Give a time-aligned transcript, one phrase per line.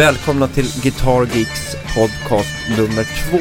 [0.00, 3.38] Välkomna till Guitar Geeks podcast nummer två.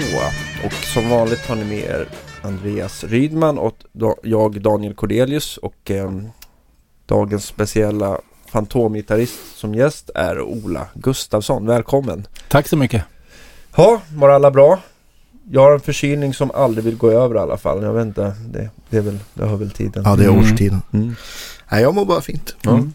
[0.65, 2.07] Och som vanligt har ni med er
[2.41, 3.75] Andreas Rydman och
[4.23, 6.11] jag Daniel Cordelius och eh,
[7.05, 11.65] dagens speciella fantomgitarrist som gäst är Ola Gustafsson.
[11.65, 12.27] Välkommen!
[12.47, 13.03] Tack så mycket!
[13.75, 14.79] Ja, var alla bra?
[15.51, 17.83] Jag har en förkylning som aldrig vill gå över i alla fall.
[17.83, 20.03] Jag vet inte, det, det, är väl, det hör väl tiden.
[20.05, 20.81] Ja, det är årstiden.
[20.91, 21.05] Mm.
[21.05, 21.15] Mm.
[21.71, 22.55] Nej, jag mår bara fint.
[22.65, 22.93] Mm.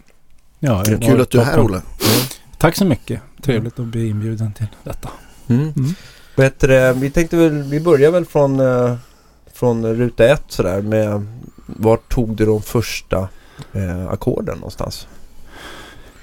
[0.59, 1.81] Ja, det är kul att du är här Ola.
[2.57, 3.21] Tack så mycket.
[3.45, 5.09] Trevligt att bli inbjuden till detta.
[5.47, 5.61] Mm.
[5.61, 5.93] Mm.
[6.35, 8.95] Bättre, vi tänkte väl, vi börjar väl från, eh,
[9.53, 11.25] från ruta ett sådär med
[11.65, 13.27] Vart tog du de första
[13.73, 15.07] eh, ackorden någonstans?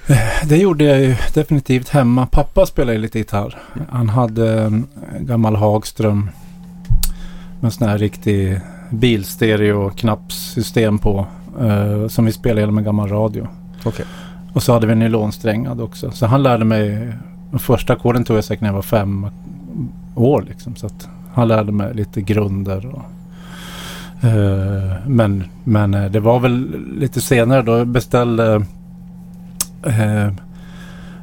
[0.07, 2.25] Eh, det gjorde jag ju definitivt hemma.
[2.25, 3.61] Pappa spelade lite gitarr.
[3.89, 4.87] Han hade en
[5.19, 6.29] gammal Hagström
[7.59, 11.25] med en sån här riktig bilstereo-knappssystem på.
[11.59, 13.47] Eh, som vi spelade genom en gammal radio.
[13.85, 14.05] Okay.
[14.53, 16.11] Och så hade vi nylonsträngad också.
[16.11, 17.13] Så han lärde mig,
[17.51, 19.27] de första ackorden tog jag säkert när jag var fem
[20.15, 20.75] år liksom.
[20.75, 22.85] Så att han lärde mig lite grunder.
[22.85, 23.03] Och,
[24.23, 28.65] uh, men, men eh, det var väl lite senare då jag beställde
[29.87, 30.33] uh,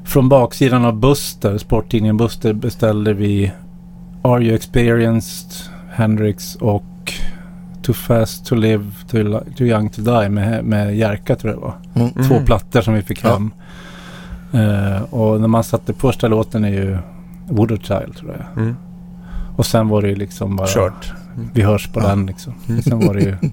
[0.04, 3.52] från baksidan av Buster, sporttidningen Buster beställde vi
[4.22, 5.50] Are You Experienced,
[5.90, 7.12] Hendrix och
[7.90, 11.64] Too Fast To Live, Too, too Young To Die med, med Jerka tror jag det
[11.64, 11.76] var.
[11.94, 12.28] Mm.
[12.28, 12.46] Två mm.
[12.46, 13.32] plattor som vi fick ja.
[13.32, 13.52] hem.
[14.54, 16.98] Uh, och när man satte första låten är ju
[17.48, 18.62] Wooder Child tror jag.
[18.62, 18.76] Mm.
[19.56, 21.12] Och sen var det ju liksom bara Kört.
[21.52, 22.08] Vi hörs på ja.
[22.08, 22.54] den liksom.
[22.68, 22.82] Mm.
[22.82, 23.36] Sen var det ju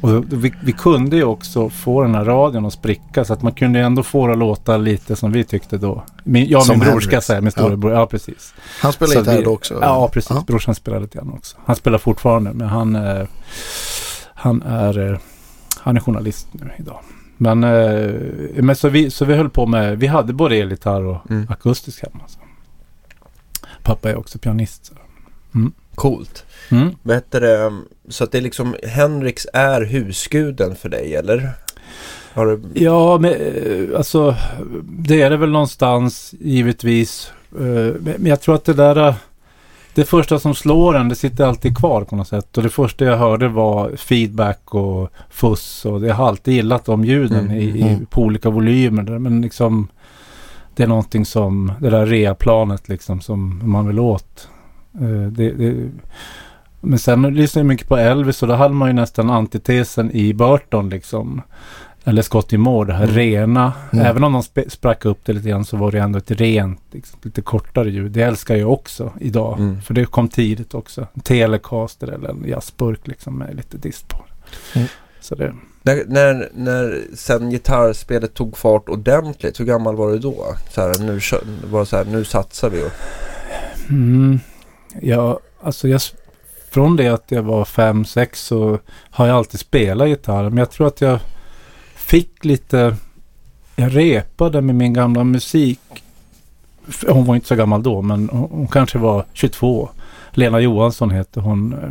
[0.00, 3.52] Och vi, vi, kunde ju också få den här radion att spricka så att man
[3.52, 6.04] kunde ändå få det att låta lite som vi tyckte då.
[6.24, 7.92] Min, jag och min bror ska säga, min storebror.
[7.92, 7.98] Ja.
[7.98, 8.54] ja, precis.
[8.80, 9.78] Han spelar gitarr då också?
[9.82, 10.30] Ja, precis.
[10.30, 10.44] Ja.
[10.46, 11.56] Brorsan spelar lite grann också.
[11.64, 13.26] Han spelar fortfarande, men han, eh,
[14.34, 15.18] han, är, eh,
[15.80, 17.00] han är journalist nu idag.
[17.36, 21.30] Men, eh, men så, vi, så vi höll på med, vi hade både elgitarr och
[21.30, 21.46] mm.
[21.50, 22.24] akustisk hemma.
[22.26, 22.38] Så.
[23.82, 24.86] Pappa är också pianist.
[24.86, 24.94] Så.
[25.54, 25.72] Mm.
[25.94, 26.44] Coolt.
[26.70, 26.94] Mm.
[27.30, 27.72] det,
[28.08, 31.50] så att det är liksom Henriks är husguden för dig eller?
[32.34, 32.60] Du...
[32.74, 34.36] Ja, men eh, alltså
[34.82, 37.32] det är det väl någonstans givetvis.
[37.58, 39.14] Eh, men jag tror att det där eh,
[39.94, 42.56] det första som slår en, det sitter alltid kvar på något sätt.
[42.56, 45.84] Och det första jag hörde var feedback och fuss.
[45.84, 48.06] Och jag har alltid gillat de ljuden mm, i, i, mm.
[48.06, 49.18] på olika volymer.
[49.18, 49.88] Men liksom,
[50.74, 54.48] det är någonting som, det där reaplanet liksom som man vill åt.
[54.92, 55.90] Det, det,
[56.80, 60.34] men sen lyssnade jag mycket på Elvis och då hade man ju nästan antitesen i
[60.34, 61.42] Burton liksom.
[62.04, 63.16] Eller Scotty Moore, det här mm.
[63.16, 63.72] rena.
[63.92, 64.06] Mm.
[64.06, 67.18] Även om de sprack upp det lite grann så var det ändå ett rent, liksom,
[67.22, 68.12] lite kortare ljud.
[68.12, 69.58] Det älskar jag också idag.
[69.58, 69.82] Mm.
[69.82, 71.06] För det kom tidigt också.
[71.22, 74.24] Telecaster eller en jazzburk liksom med lite dist på.
[74.74, 74.88] Mm.
[75.20, 75.54] Så det.
[75.82, 80.54] När, när, när sen gitarrspelet tog fart ordentligt, hur gammal var du då?
[80.70, 81.20] Så här, nu,
[81.70, 82.84] var så här, nu satsar vi.
[83.88, 84.40] Mm.
[85.00, 86.00] Ja, alltså jag
[86.70, 88.78] från det att jag var fem sex så
[89.10, 90.48] har jag alltid spelat gitarr.
[90.48, 91.18] Men jag tror att jag
[91.94, 92.96] fick lite...
[93.76, 95.80] Jag repade med min gamla musik.
[97.08, 99.88] Hon var inte så gammal då, men hon, hon kanske var 22.
[100.30, 101.72] Lena Johansson heter hon.
[101.72, 101.90] Eh,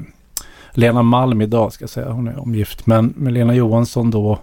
[0.73, 2.09] Eh, Lena Malm idag ska jag säga.
[2.09, 2.85] Hon är omgift.
[2.85, 4.39] Men med Lena Johansson då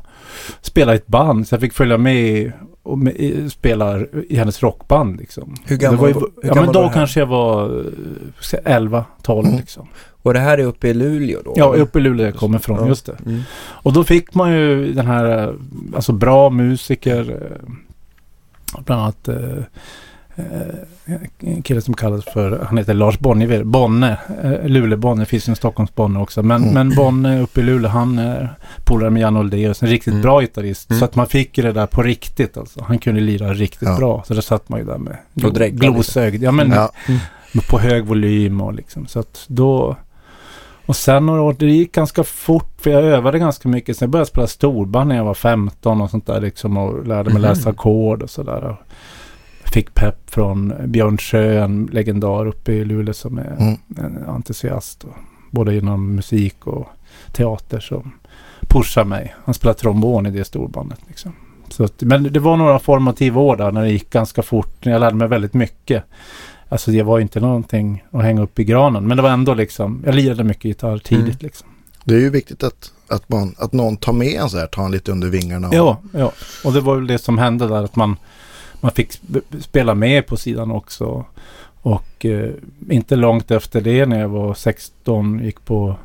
[0.61, 1.49] spelade ett band.
[1.49, 5.17] Så jag fick följa med och med, spelar i hennes rockband.
[5.17, 5.55] Liksom.
[5.65, 7.85] Hur gammal var, ju, hur Ja men då kanske jag var
[8.65, 9.61] 11, 12 mm.
[9.61, 9.89] liksom.
[10.27, 11.53] Och det här är uppe i Luleå då?
[11.57, 12.89] Ja, uppe i Luleå jag kommer ifrån, ja.
[12.89, 13.17] just det.
[13.27, 13.43] Mm.
[13.59, 15.55] Och då fick man ju den här,
[15.95, 17.73] alltså bra musiker, eh,
[18.85, 19.63] bland annat eh, eh,
[21.41, 24.19] en kille som kallas för, han heter Lars Bonnier, Bonne,
[24.65, 26.43] Luleå-Bonne, det finns en Stockholms-Bonne också.
[26.43, 26.75] Men, mm.
[26.75, 28.55] men Bonne uppe i Luleå, han är
[28.85, 30.23] polare med Jan Oldeus, en riktigt mm.
[30.23, 30.91] bra gitarrist.
[30.91, 30.99] Mm.
[30.99, 32.85] Så att man fick ju det där på riktigt alltså.
[32.85, 33.97] Han kunde lira riktigt ja.
[33.97, 34.25] bra.
[34.27, 35.17] Så det satt man ju där med
[35.79, 36.43] glosögd.
[36.43, 36.91] Ja men ja.
[37.71, 39.07] på hög volym och liksom.
[39.07, 39.97] Så att då
[40.87, 43.97] och sen några år, det gick ganska fort för jag övade ganska mycket.
[43.97, 47.31] Sen började jag spela storband när jag var 15 och sånt där liksom och lärde
[47.31, 47.43] mig mm.
[47.43, 48.77] läsa ackord och sådär.
[49.77, 53.77] Fick pepp från Björn Sjö, en legendar uppe i Luleå som är mm.
[53.97, 55.05] en entusiast.
[55.05, 55.15] Och,
[55.51, 56.89] både inom musik och
[57.33, 58.13] teater som
[58.61, 59.35] pushar mig.
[59.45, 60.99] Han spelar trombon i det storbandet.
[61.09, 61.33] Liksom.
[61.69, 64.77] Så att, men det var några formativa år där när det gick ganska fort.
[64.81, 66.05] Jag lärde mig väldigt mycket.
[66.69, 69.09] Alltså det var inte någonting att hänga upp i granen.
[69.09, 71.37] Men det var ändå liksom, jag lirade mycket gitarr tidigt mm.
[71.41, 71.69] liksom.
[72.05, 74.85] Det är ju viktigt att, att, man, att någon tar med en så här, tar
[74.85, 75.69] en lite under vingarna.
[75.69, 75.75] Och...
[75.75, 76.33] Ja, ja,
[76.65, 78.17] och det var väl det som hände där att man,
[78.81, 79.21] man fick
[79.61, 81.25] spela med på sidan också.
[81.83, 82.51] Och eh,
[82.91, 85.97] inte långt efter det när jag var 16 gick på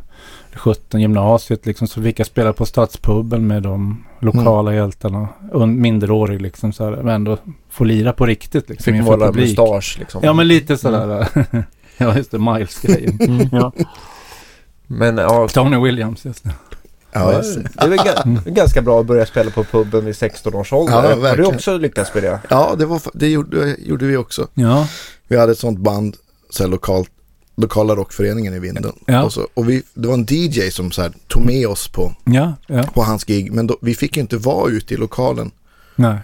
[0.53, 4.83] 17 gymnasiet liksom så fick jag spela på Stadspuben med de lokala mm.
[4.83, 5.27] hjältarna.
[5.67, 7.37] Minderårig liksom så här, men ändå
[7.69, 8.93] få lira på riktigt liksom.
[8.93, 10.21] Fick måla mustasch liksom.
[10.23, 11.27] Ja men lite sådär.
[11.33, 11.63] Mm.
[11.97, 13.19] ja just det, Miles-grejen.
[13.21, 13.49] Mm.
[13.51, 13.71] ja.
[14.87, 15.47] Men ja.
[15.47, 16.51] Tony Williams just det.
[17.13, 17.41] Ja,
[17.73, 21.17] det är väl ganska bra att börja spela på puben vid 16 års ålder.
[21.21, 22.39] Ja, Har du också lyckats med det?
[22.49, 24.47] Ja, det, var, det gjorde, gjorde vi också.
[24.53, 24.87] Ja.
[25.27, 26.17] Vi hade ett sånt band,
[26.49, 27.09] så här lokalt,
[27.57, 28.93] lokala rockföreningen i Vinden.
[29.05, 29.23] Ja.
[29.23, 32.15] Och, så, och vi, det var en DJ som så här, tog med oss på,
[32.25, 32.83] ja, ja.
[32.83, 33.51] på hans gig.
[33.51, 35.51] Men då, vi fick inte vara ute i lokalen.
[35.95, 36.17] Nej.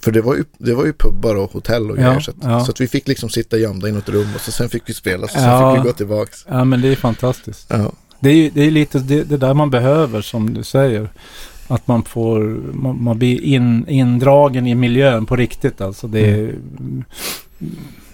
[0.00, 2.20] För det var ju, det var ju pubbar och hotell och grejer.
[2.20, 4.68] Så, att, så att vi fick liksom sitta gömda i något rum och så sen
[4.68, 5.28] fick vi spela.
[5.28, 6.32] Så sen fick vi gå tillbaka.
[6.48, 7.66] Ja, men det är fantastiskt.
[7.68, 7.92] Ja.
[8.20, 11.08] Det är, det är lite det, det, där man behöver som du säger.
[11.68, 12.40] Att man får,
[12.72, 16.08] man, man blir in, indragen i miljön på riktigt alltså.
[16.08, 17.04] Det, mm.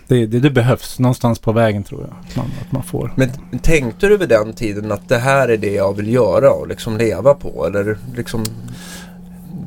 [0.07, 2.11] det, det, det, behövs någonstans på vägen tror jag.
[2.29, 3.13] Att man, att man får.
[3.17, 3.31] Men
[3.63, 6.97] tänkte du vid den tiden att det här är det jag vill göra och liksom
[6.97, 7.67] leva på?
[7.67, 8.45] Eller liksom?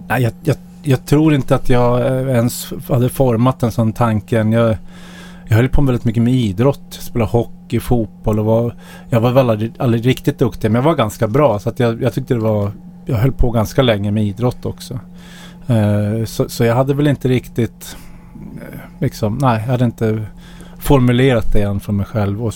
[0.08, 4.36] Nej, jag, jag, jag tror inte att jag ens hade format en sån tanke.
[4.36, 4.78] Jag,
[5.48, 6.84] jag höll på väldigt mycket med idrott.
[6.90, 8.76] Spelade hockey, fotboll och var...
[9.10, 11.60] Jag var väl aldrig, aldrig riktigt duktig men jag var ganska bra.
[11.60, 12.72] Så att jag, jag tyckte det var...
[13.06, 15.00] Jag höll på ganska länge med idrott också.
[15.70, 17.98] Uh, så, så, jag hade väl inte riktigt...
[18.36, 20.26] Uh, liksom, nej, jag hade inte
[20.80, 22.46] formulerat det än för mig själv.
[22.46, 22.54] Och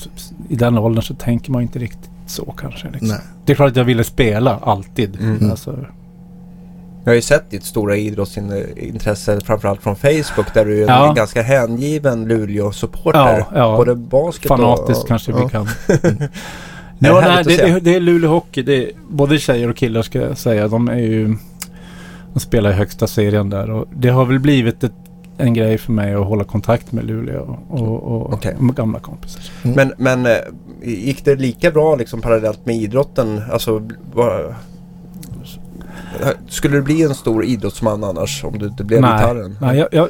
[0.50, 2.90] i den åldern så tänker man inte riktigt så kanske.
[2.90, 3.18] Liksom.
[3.46, 5.22] Det är klart att jag ville spela alltid.
[5.22, 5.52] Mm.
[5.52, 5.86] Alltså,
[7.04, 11.10] jag har ju sett ditt stora idrottsintresse framförallt från Facebook där du är ja.
[11.10, 13.20] en ganska hängiven Luleå-supporter.
[13.20, 13.78] Ja, ja.
[13.78, 15.08] Både basket Fanatiskt och...
[15.08, 15.66] kanske vi kan.
[17.00, 18.62] nej, nej, det, det, det, är Luleå Hockey.
[18.62, 20.68] Det är, både tjejer och killar ska jag säga.
[20.68, 21.36] De är ju...
[22.34, 24.94] De spelar i högsta serien där och det har väl blivit ett,
[25.38, 28.54] en grej för mig att hålla kontakt med Luleå och, och, okay.
[28.54, 29.44] och gamla kompisar.
[29.64, 29.76] Mm.
[29.76, 30.42] Men, men eh,
[30.84, 33.42] gick det lika bra liksom parallellt med idrotten?
[33.52, 34.56] Alltså, var,
[36.48, 39.58] skulle du bli en stor idrottsman annars om du inte blev nej, gitarren?
[39.62, 40.10] Nej, jag, jag,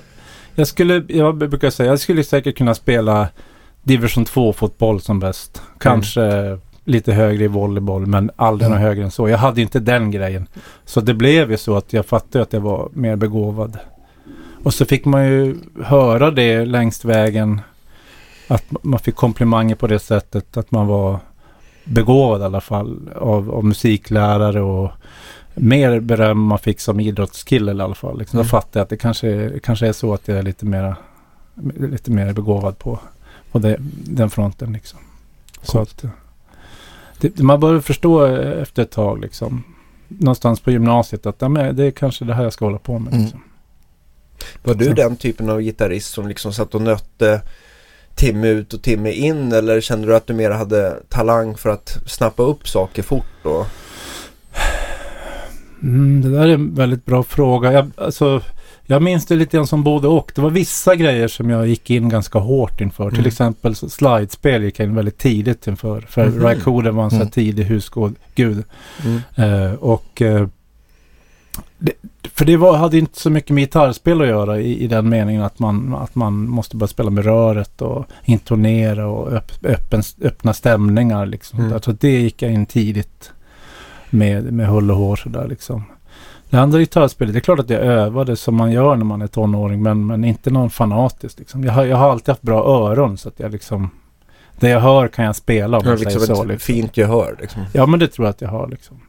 [0.56, 3.28] jag, skulle, jag brukar säga, jag skulle säkert kunna spela
[3.84, 5.62] division 2-fotboll som bäst.
[5.80, 6.60] Kanske mm.
[6.84, 8.80] lite högre i volleyboll men aldrig mm.
[8.80, 9.30] något högre än så.
[9.30, 10.48] Jag hade inte den grejen.
[10.86, 13.80] Så det blev ju så att jag fattade att jag var mer begåvad.
[14.64, 17.62] Och så fick man ju höra det längs vägen.
[18.48, 21.20] Att man fick komplimanger på det sättet att man var
[21.84, 24.92] begåvad i alla fall av, av musiklärare och
[25.56, 28.20] mer beröm man fick som idrottskille i alla fall.
[28.20, 28.40] Liksom.
[28.40, 28.46] Mm.
[28.46, 30.96] Då fattade jag att det kanske, kanske är så att jag är lite mer,
[31.78, 33.00] lite mer begåvad på,
[33.52, 33.76] på det,
[34.06, 34.74] den fronten.
[34.74, 35.00] Liksom.
[35.62, 36.06] Så att,
[37.18, 39.64] det, man börjar förstå efter ett tag liksom,
[40.08, 43.00] någonstans på gymnasiet att ja, men det är kanske det här jag ska hålla på
[43.00, 43.14] med.
[43.14, 43.24] Mm.
[43.24, 43.44] Liksom.
[44.64, 44.94] Var du så.
[44.94, 47.42] den typen av gitarrist som liksom satt och nötte
[48.16, 51.98] timme ut och timme in eller kände du att du mer hade talang för att
[52.06, 53.26] snappa upp saker fort?
[53.44, 53.66] Då?
[55.84, 57.72] Mm, det där är en väldigt bra fråga.
[57.72, 58.42] Jag, alltså,
[58.86, 60.32] jag minns det lite grann som både och.
[60.36, 63.04] Det var vissa grejer som jag gick in ganska hårt inför.
[63.04, 63.16] Mm.
[63.16, 66.02] Till exempel slidespel gick jag in väldigt tidigt inför.
[66.02, 66.42] För mm.
[66.42, 67.30] Raikkonen var en mm.
[67.30, 68.64] tidig husgud.
[69.06, 69.22] Mm.
[69.40, 70.48] Uh, och uh,
[71.78, 71.94] det,
[72.34, 75.44] för det var, hade inte så mycket med gitarrspel att göra i, i den meningen
[75.44, 80.54] att man, att man måste börja spela med röret och intonera och öpp, öppen, öppna
[80.54, 81.26] stämningar.
[81.26, 81.60] Liksom.
[81.60, 81.82] Mm.
[81.82, 83.32] Så det gick jag in tidigt
[84.12, 85.84] med, med hull och hår sådär liksom.
[86.50, 89.28] Det andra gitarrspelet, det är klart att jag övade som man gör när man är
[89.28, 91.64] tonåring men, men inte någon fanatisk liksom.
[91.64, 93.90] Jag har, jag har alltid haft bra öron så att jag liksom
[94.60, 96.44] det jag hör kan jag spela om man liksom säger så.
[96.44, 96.74] Liksom.
[96.74, 97.66] Fint gehör liksom.
[97.74, 99.00] Ja men det tror jag att jag har liksom.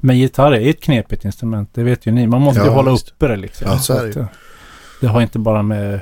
[0.00, 2.26] Men gitarr är ett knepigt instrument, det vet ju ni.
[2.26, 3.08] Man måste ja, ju hålla just.
[3.10, 3.68] uppe det liksom.
[3.70, 4.28] Ja, så är det, att,
[5.00, 6.00] det har inte bara med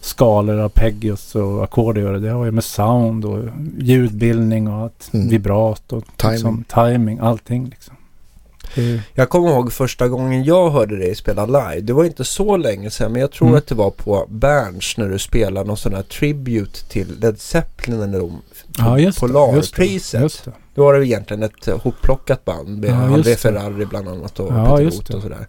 [0.00, 2.18] skalor, arpeggios och ackord att göra.
[2.18, 3.44] Det har ju med sound och
[3.78, 5.28] ljudbildning och att mm.
[5.28, 6.32] vibrat och timing.
[6.32, 7.96] Liksom, timing, allting liksom.
[8.74, 9.00] Det...
[9.14, 11.80] Jag kommer ihåg första gången jag hörde dig spela live.
[11.80, 13.58] Det var inte så länge sedan men jag tror mm.
[13.58, 18.02] att det var på Berns när du spelade någon sån här tribute till Led Zeppelin
[18.02, 18.42] eller de
[18.78, 20.48] ja, just Polarpriset.
[20.76, 24.76] Då var det egentligen ett hopplockat band med ja, André Ferrari bland annat och ja,
[24.76, 25.46] Peter Roth och sådär.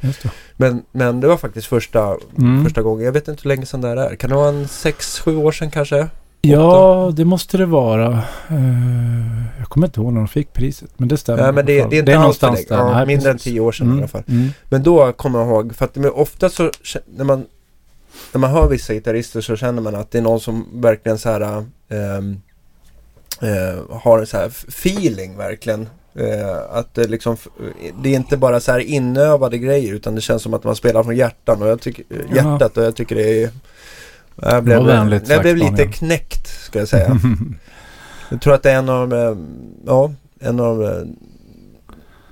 [0.57, 2.63] Men, men det var faktiskt första, mm.
[2.63, 3.05] första gången.
[3.05, 4.15] Jag vet inte hur länge sedan det är.
[4.15, 6.07] Kan det vara en 6-7 år sedan kanske?
[6.41, 8.09] Ja, det måste det vara.
[8.51, 11.43] Uh, jag kommer inte ihåg när de fick priset, men det stämmer.
[11.43, 12.57] Ja, men det, det är inte det är alls där.
[12.69, 13.47] Ja, Nej, mindre precis.
[13.47, 14.23] än tio år sedan mm, i alla fall.
[14.27, 14.49] Mm.
[14.69, 16.71] Men då kommer jag ihåg, för att ofta så
[17.05, 17.45] när man,
[18.33, 21.29] när man hör vissa gitarrister så känner man att det är någon som verkligen så
[21.29, 22.41] här um,
[23.43, 25.89] uh, har så här feeling verkligen.
[26.19, 27.37] Uh, att det liksom,
[28.03, 31.03] det är inte bara så här inövade grejer utan det känns som att man spelar
[31.03, 33.49] från hjärtan och jag tycker, hjärtat och jag tycker det är
[34.41, 37.19] jag blev, jag blev lite knäckt ska jag säga.
[38.29, 39.47] jag tror att det är en av de,
[39.85, 41.03] ja, en av eh,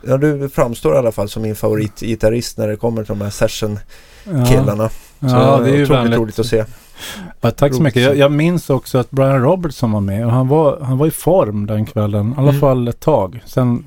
[0.08, 3.30] Ja, du framstår i alla fall som min favoritgitarrist när det kommer till de här
[3.30, 4.90] session-killarna.
[5.20, 6.66] Ja, ja det är ju otroligt roligt att se.
[7.42, 8.02] Ja, tack så mycket.
[8.02, 11.12] Jag, jag, minns också att Brian Robertson var med och han var, han var i
[11.12, 12.32] form den kvällen.
[12.32, 12.62] I alla mm.
[12.62, 13.44] fall ett tag.
[13.46, 13.86] Sen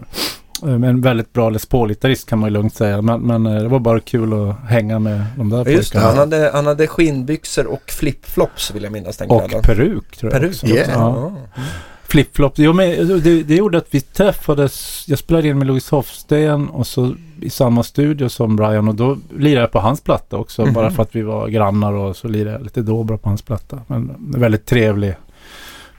[0.62, 3.03] eh, en väldigt bra Les Paul-gitarrist kan man ju lugnt säga.
[3.03, 6.19] Men, men, eh, det var bara kul att hänga med de där Just det, han
[6.19, 9.59] hade, han hade skinnbyxor och flipflops vill jag minnas den kvällen.
[9.59, 10.67] Och peruk tror jag Peruk, också.
[10.67, 10.91] Yeah.
[10.91, 11.27] Ja.
[11.27, 11.69] Mm.
[12.09, 12.53] Flipflop.
[12.57, 15.05] Jo, men det, det gjorde att vi träffades.
[15.09, 19.19] Jag spelade in med Louis Hofsten och så i samma studio som Brian och då
[19.37, 20.62] lirade jag på hans platta också.
[20.62, 20.75] Mm -hmm.
[20.75, 23.81] Bara för att vi var grannar och så lirade jag lite Dobra på hans platta.
[23.87, 25.15] Men en väldigt trevlig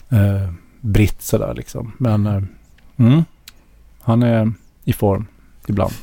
[0.09, 1.91] eh, britt sådär liksom.
[1.97, 2.43] Men eh,
[2.97, 3.23] mm,
[4.01, 4.51] han är
[4.83, 5.27] i form
[5.67, 5.93] ibland.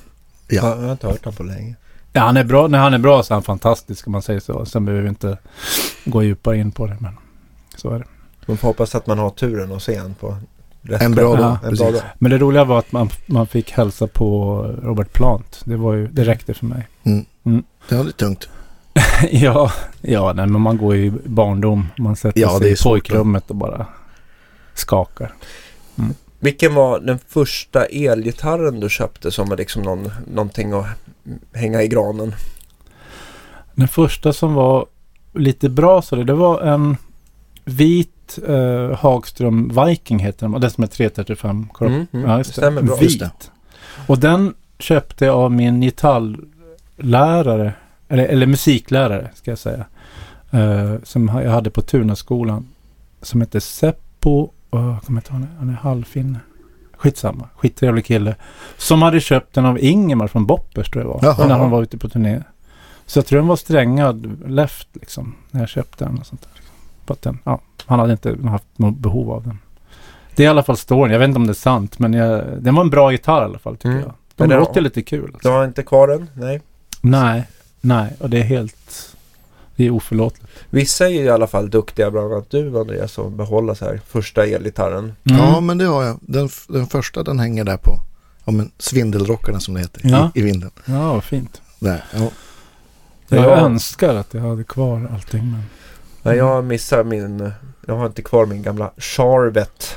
[0.48, 1.74] Ja, jag har inte hört honom på länge.
[2.12, 2.66] Ja, han är bra.
[2.66, 4.66] När han är bra så är han fantastisk om man säger så.
[4.66, 5.38] Sen behöver vi inte
[6.04, 6.96] gå djupare in på det.
[7.00, 7.16] Men
[7.76, 8.04] så är det.
[8.46, 10.36] Man får hoppas att man har turen att se en på
[10.82, 11.58] rätt en bra dag.
[11.62, 12.02] Ja, en bra dag.
[12.18, 15.60] Men det roliga var att man, man fick hälsa på Robert Plant.
[15.64, 16.88] Det, var ju, det räckte för mig.
[17.02, 17.24] Mm.
[17.44, 17.64] Mm.
[17.88, 18.48] Det var lite tungt.
[19.30, 21.86] ja, ja nej, men man går ju i barndom.
[21.98, 23.86] Man sätter ja, sig i pojkrummet och bara
[24.74, 25.34] skakar.
[25.98, 26.14] Mm.
[26.38, 30.86] Vilken var den första elgitarren du köpte som var liksom någon, någonting att
[31.52, 32.34] hänga i granen?
[33.74, 34.86] Den första som var
[35.34, 36.96] lite bra så det, det var en
[37.64, 38.15] vit
[38.48, 40.60] eh, Hagström Viking heter den.
[40.60, 41.88] Det som är 335 kropp.
[41.88, 42.30] Mm, mm.
[42.30, 42.60] Ja, just det.
[42.60, 42.96] Stämmer bra.
[42.96, 43.50] Vit.
[44.06, 47.72] Och den köpte jag av min gitarrlärare.
[48.08, 49.84] Eller, eller musiklärare ska jag säga.
[50.50, 52.68] Eh, som jag hade på Tunaskolan.
[53.22, 54.50] Som heter Seppo.
[54.70, 56.40] Oh, jag kommer inte ihåg Han är halvfinne.
[56.96, 57.48] Skitsamma.
[57.56, 58.34] Skittrevlig kille.
[58.76, 61.20] Som hade köpt den av Ingemar från Boppers tror jag var.
[61.22, 61.48] Jaha.
[61.48, 62.42] När han var ute på turné.
[63.06, 65.34] Så jag tror den var strängad left liksom.
[65.50, 66.55] När jag köpte den och sånt där
[67.06, 69.58] på att den, ja, han hade inte haft något behov av den.
[70.34, 71.12] Det är i alla fall storyn.
[71.12, 73.44] Jag vet inte om det är sant, men jag, den var en bra gitarr i
[73.44, 74.00] alla fall tycker mm.
[74.00, 74.14] jag.
[74.34, 75.30] De men låter lite kul.
[75.34, 75.48] Alltså.
[75.48, 76.30] Du har inte kvar den?
[76.34, 76.60] Nej.
[77.00, 77.44] Nej,
[77.80, 79.16] nej, och det är helt,
[79.76, 80.46] det är oförlåtligt.
[80.70, 84.46] Vissa är i alla fall duktiga, bland annat du Andreas, som behåller så här första
[84.46, 85.12] elgitarren.
[85.24, 85.40] Mm.
[85.40, 86.18] Ja, men det har jag.
[86.20, 87.98] Den, den första den hänger där på,
[88.44, 90.30] ja men svindelrockarna som det heter, ja.
[90.34, 90.70] i, i vinden.
[90.84, 91.62] Ja, vad fint.
[91.78, 92.30] Där, ja.
[93.28, 95.52] Jag, jag önskar att jag hade kvar allting.
[95.52, 95.62] Men...
[96.26, 97.52] Nej, jag missar min...
[97.86, 99.96] Jag har inte kvar min gamla Charvet.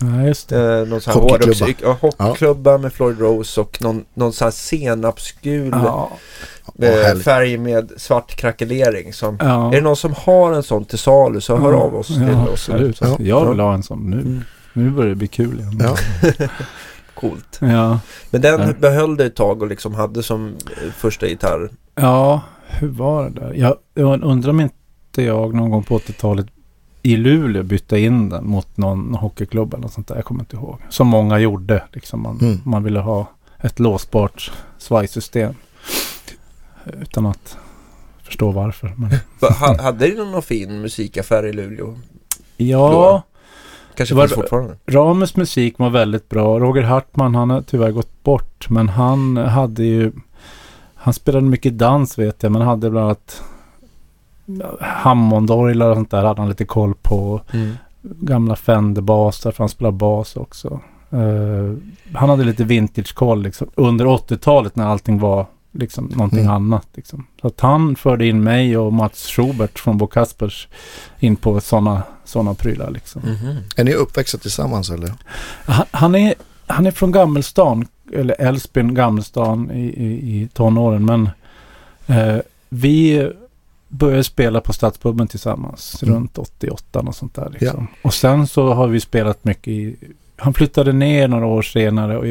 [0.00, 0.80] Ja, just det.
[0.80, 1.92] Eh, någon sån här hockeyklubba.
[1.92, 2.78] hockeyklubba ja.
[2.78, 6.10] med Floyd Rose och någon, någon sån här senapsgul ja.
[6.82, 9.12] eh, färg med svart krackelering.
[9.12, 9.68] Som, ja.
[9.68, 12.68] Är det någon som har en sån till salu så hör av oss till oss.
[12.68, 13.00] Absolut.
[13.00, 13.16] Ja.
[13.20, 14.20] Jag vill ha en sån nu.
[14.20, 14.44] Mm.
[14.72, 15.80] Nu börjar det bli kul igen.
[15.80, 15.96] Ja.
[17.14, 17.58] Coolt.
[17.60, 18.00] Ja.
[18.30, 20.56] Men den behöll du ett tag och liksom hade som
[20.96, 21.70] första gitarr.
[21.94, 23.54] Ja, hur var det där?
[23.54, 24.77] Jag, jag undrar om inte
[25.22, 26.46] jag någon gång på 80-talet
[27.02, 30.16] i Luleå bytte in den mot någon hockeyklubb eller något sånt där.
[30.16, 30.78] Jag kommer inte ihåg.
[30.88, 31.84] Som många gjorde.
[31.92, 32.60] Liksom man, mm.
[32.64, 33.26] man ville ha
[33.60, 35.54] ett låsbart svajsystem.
[36.84, 37.58] Utan att
[38.22, 38.94] förstå varför.
[38.96, 39.10] Men,
[39.78, 41.98] hade du någon fin musikaffär i Luleå?
[42.56, 42.90] Ja.
[42.90, 43.22] Då?
[43.94, 44.76] Kanske var, finns fortfarande.
[44.86, 46.58] Rames musik var väldigt bra.
[46.58, 48.70] Roger Hartman han har tyvärr gått bort.
[48.70, 50.12] Men han hade ju...
[50.94, 52.52] Han spelade mycket dans vet jag.
[52.52, 53.42] Men hade bland annat
[54.80, 57.40] Hammondorglar och sånt där hade han lite koll på.
[57.52, 57.76] Mm.
[58.02, 60.80] Gamla Fender-basar, för han spelar bas också.
[61.12, 61.76] Uh,
[62.14, 66.52] han hade lite vintage-koll liksom, under 80-talet när allting var liksom någonting mm.
[66.52, 66.86] annat.
[66.94, 67.26] Liksom.
[67.40, 70.68] Så att han förde in mig och Mats Schubert från Bo Kaspers
[71.18, 72.90] in på sådana såna prylar.
[72.90, 73.22] Liksom.
[73.22, 73.56] Mm -hmm.
[73.76, 75.12] Är ni uppväxta tillsammans eller?
[75.64, 76.34] Han, han, är,
[76.66, 81.04] han är från Gammelstan, eller Älvsbyn, Gammelstan i, i, i tonåren.
[81.04, 81.30] Men
[82.10, 83.30] uh, vi
[83.88, 86.14] började spela på Stadspuben tillsammans mm.
[86.14, 87.50] runt 88 och sånt där.
[87.50, 87.88] Liksom.
[87.90, 87.96] Ja.
[88.02, 89.96] Och sen så har vi spelat mycket i...
[90.36, 92.26] Han flyttade ner några år senare och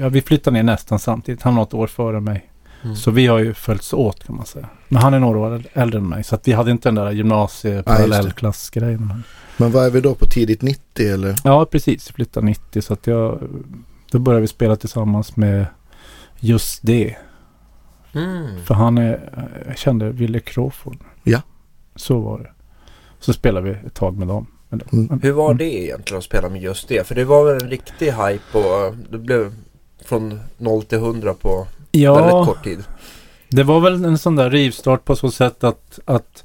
[0.00, 1.42] ja, vi flyttade ner nästan samtidigt.
[1.42, 2.50] Han var något år före mig.
[2.82, 2.96] Mm.
[2.96, 4.68] Så vi har ju följts åt kan man säga.
[4.88, 6.24] Men han är några år äldre än mig.
[6.24, 9.22] Så att vi hade inte den där gymnasieparallellklassgrejen.
[9.56, 11.36] Men vad är vi då på tidigt 90 eller?
[11.44, 12.08] Ja, precis.
[12.08, 13.40] Flyttade 90 så att jag...
[14.10, 15.66] Då började vi spela tillsammans med
[16.40, 17.16] just det.
[18.14, 18.64] Mm.
[18.64, 19.30] För han är,
[19.66, 20.98] jag kände Wille Crawford.
[21.22, 21.42] Ja.
[21.96, 22.50] Så var det.
[23.18, 24.46] Så spelade vi ett tag med dem.
[24.92, 25.20] Mm.
[25.22, 27.06] Hur var det egentligen att spela med just det?
[27.06, 29.54] För det var väl en riktig hype och det blev
[30.04, 32.84] från 0 till 100 på ja, väldigt kort tid.
[33.48, 36.44] Det var väl en sån där rivstart på så sätt att, att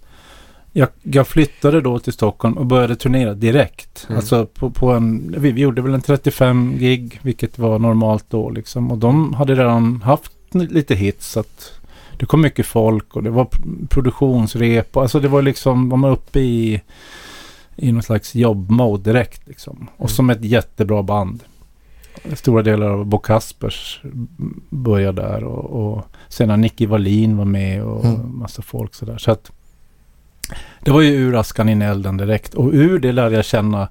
[0.72, 4.05] jag, jag flyttade då till Stockholm och började turnera direkt.
[4.10, 4.17] Mm.
[4.17, 8.50] Alltså på, på en, vi, vi, gjorde väl en 35 gig, vilket var normalt då
[8.50, 8.91] liksom.
[8.91, 11.32] Och de hade redan haft lite hits.
[11.32, 11.72] Så att
[12.18, 13.48] det kom mycket folk och det var
[13.90, 14.98] produktionsrep.
[14.98, 16.82] Och, alltså det var liksom, var man uppe i,
[17.75, 19.88] i någon slags jobbmode direkt liksom.
[19.94, 20.10] Och mm.
[20.10, 21.44] som ett jättebra band.
[22.34, 24.02] stora delar av Bo Kaspers
[24.70, 28.38] började där och, och sen har Nicky Wallin var med och mm.
[28.38, 29.18] massa folk sådär.
[29.18, 29.52] Så att
[30.82, 33.88] det var ju ur askan in i elden direkt och ur det lärde jag känna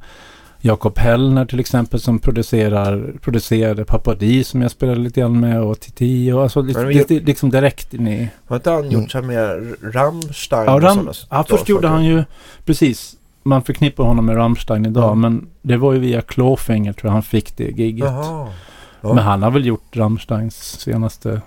[0.66, 5.80] Jakob Hellner till exempel som producerar, producerade Papadi som jag spelade lite grann med och
[5.80, 6.62] Titi och alltså
[7.09, 8.28] liksom direkt in i...
[8.47, 9.26] Har inte han gjort mm.
[9.26, 10.64] med Rammstein?
[10.64, 12.25] Ja, Ram, ja först gjorde han ju,
[12.64, 15.21] precis, man förknippar honom med Rammstein idag mm.
[15.21, 18.04] men det var ju via Clawfinger tror jag han fick det giget.
[18.04, 18.52] Ja.
[19.00, 21.40] Men han har väl gjort Rammsteins senaste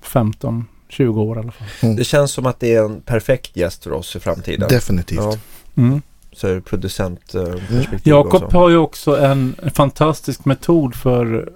[0.00, 1.68] 15 20 år i alla fall.
[1.82, 1.96] Mm.
[1.96, 4.68] Det känns som att det är en perfekt gäst för oss i framtiden.
[4.68, 5.18] Definitivt.
[5.18, 5.36] Ja.
[5.76, 8.00] Mm så det producentperspektiv.
[8.02, 11.52] Jakob har ju också en, fantastisk metod för,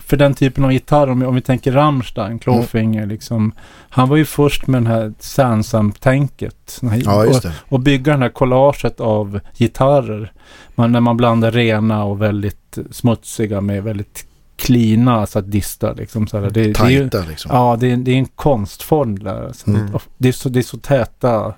[0.00, 1.08] för den typen av gitarr.
[1.08, 3.08] Om, om vi tänker Rammstein, Clawfinger mm.
[3.08, 3.52] liksom.
[3.88, 6.80] Han var ju först med den här Sansam-tänket.
[7.04, 10.32] Ja, och, och bygga den här collaget av gitarrer.
[10.74, 16.26] Man, när man blandar rena och väldigt smutsiga med väldigt klina så att dista liksom.
[16.26, 17.50] Så här, det, Tajta det är ju, liksom.
[17.54, 19.52] Ja, det är, det är en konstform där.
[19.66, 19.88] Mm.
[20.18, 21.54] Det, är så, det är så täta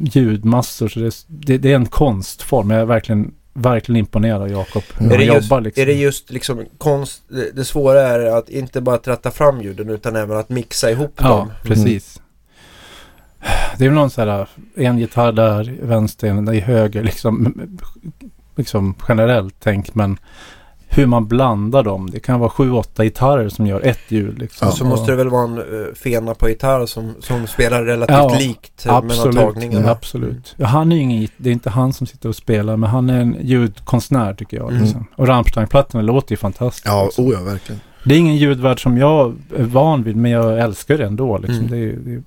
[0.00, 0.88] ljudmassor.
[0.88, 2.70] Så det, det, det, är en konstform.
[2.70, 4.82] Jag är verkligen, verkligen imponerad av Jakob.
[4.98, 5.12] Mm.
[5.12, 5.82] Är, det just, liksom.
[5.82, 9.90] är det just liksom konst, det, det, svåra är att inte bara tratta fram ljuden
[9.90, 11.48] utan även att mixa ihop ja, dem.
[11.48, 12.16] Ja, precis.
[12.16, 12.26] Mm.
[13.78, 17.54] Det är väl någon sån här, en gitarr där, vänster, en där i höger, liksom,
[18.56, 20.18] liksom generellt tänkt men
[20.92, 22.10] hur man blandar dem.
[22.10, 24.38] Det kan vara sju, åtta gitarrer som gör ett ljud.
[24.38, 24.68] Liksom.
[24.68, 28.16] Ja, så måste det väl vara en uh, fena på gitarr som, som spelar relativt
[28.16, 29.78] ja, likt uh, absolut, mellan tagningarna.
[29.78, 30.54] Mm, absolut.
[30.56, 33.20] Ja, han är ingen, det är inte han som sitter och spelar men han är
[33.20, 34.70] en ljudkonstnär tycker jag.
[34.70, 34.82] Mm.
[34.82, 35.06] Liksom.
[35.16, 36.86] Och Rammstein-plattorna låter ju fantastiskt.
[36.86, 37.26] Ja, liksom.
[37.26, 37.80] oh ja, verkligen.
[38.04, 41.38] Det är ingen ljudvärld som jag är van vid men jag älskar det ändå.
[41.38, 41.66] Liksom.
[41.66, 41.70] Mm.
[41.70, 42.22] Det är, det är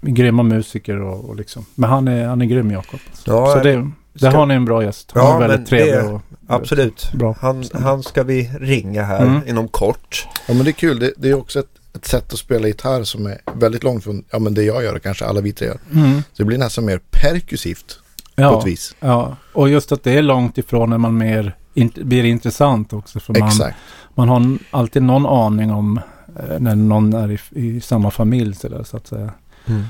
[0.00, 1.64] grymma musiker och, och liksom.
[1.74, 3.00] Men han är, han är grym Jakob.
[3.24, 5.12] Ja, så det, där har ni en bra gäst.
[5.14, 5.94] Han ja, är väldigt trevlig.
[5.94, 7.12] Det, och, absolut.
[7.12, 7.36] Bra.
[7.40, 9.48] Han, han ska vi ringa här mm.
[9.48, 10.28] inom kort.
[10.48, 10.98] Ja men det är kul.
[10.98, 14.24] Det, det är också ett, ett, sätt att spela gitarr som är väldigt långt från
[14.30, 15.78] ja, men det jag gör och kanske alla vi tre gör.
[15.92, 16.22] Mm.
[16.32, 17.98] Så det blir nästan mer perkusivt
[18.34, 18.94] ja, på ett vis.
[19.00, 23.20] Ja, och just att det är långt ifrån när man mer in, blir intressant också.
[23.20, 23.76] För man, Exakt.
[24.14, 26.00] man har alltid någon aning om
[26.38, 29.30] eh, när någon är i, i samma familj så, där, så att säga.
[29.66, 29.84] Mm.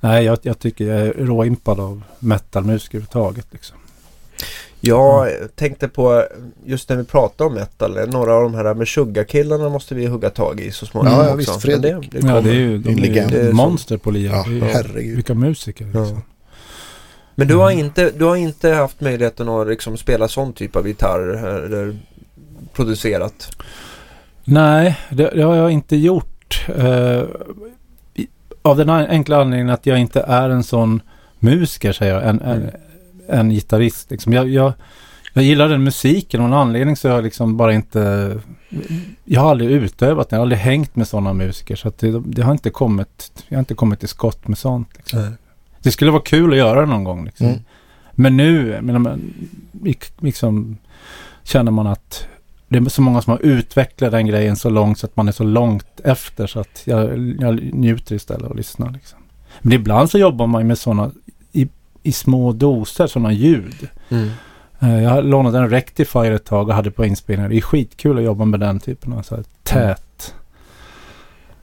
[0.00, 3.46] Nej, jag, jag, tycker jag är råimpad av metalmusik överhuvudtaget.
[3.50, 3.76] Liksom.
[4.86, 5.48] Jag mm.
[5.54, 6.24] tänkte på,
[6.64, 10.60] just när vi pratar om metal, några av de här Meshuggah-killarna måste vi hugga tag
[10.60, 12.10] i så småningom ja, ja, Visst, Fredrik.
[12.10, 14.32] Det, det ja, det är ju, de är ju monster på lia.
[14.32, 15.16] Ja, herregud.
[15.16, 15.84] Vilka musiker.
[15.84, 16.02] Liksom.
[16.02, 16.22] Ja.
[17.34, 17.84] Men du har, mm.
[17.84, 21.20] inte, du har inte haft möjligheten att liksom spela sån typ av gitarr
[21.64, 21.98] eller
[22.72, 23.56] producerat?
[24.44, 26.66] Nej, det, det har jag inte gjort.
[26.78, 27.22] Uh,
[28.62, 31.02] av den enkla anledningen att jag inte är en sån
[31.38, 32.28] musiker, säger jag.
[32.28, 32.74] En, en, mm.
[33.28, 34.10] En gitarrist.
[34.10, 34.32] Liksom.
[34.32, 34.72] Jag, jag,
[35.32, 38.40] jag gillar den musiken och en anledning så har jag liksom bara inte...
[39.24, 40.36] Jag har aldrig utövat den.
[40.36, 41.76] Jag har aldrig hängt med sådana musiker.
[41.76, 43.44] Så att det, det, har inte kommit...
[43.48, 44.88] Jag har inte kommit till skott med sånt.
[44.96, 45.18] Liksom.
[45.18, 45.32] Mm.
[45.82, 47.24] Det skulle vara kul att göra det någon gång.
[47.24, 47.46] Liksom.
[47.46, 47.60] Mm.
[48.12, 49.18] Men nu, menar,
[50.20, 50.78] liksom,
[51.42, 52.26] känner man att
[52.68, 55.32] det är så många som har utvecklat den grejen så långt så att man är
[55.32, 58.90] så långt efter så att jag, jag njuter istället och lyssnar.
[58.90, 59.18] Liksom.
[59.60, 61.10] Men ibland så jobbar man med sådana
[62.04, 63.88] i, små doser, sådana ljud.
[64.08, 64.30] Mm.
[64.82, 67.48] Uh, jag lånade en Rectifier ett tag och hade på inspelningar.
[67.48, 70.34] Det är skitkul att jobba med den typen av så här tät.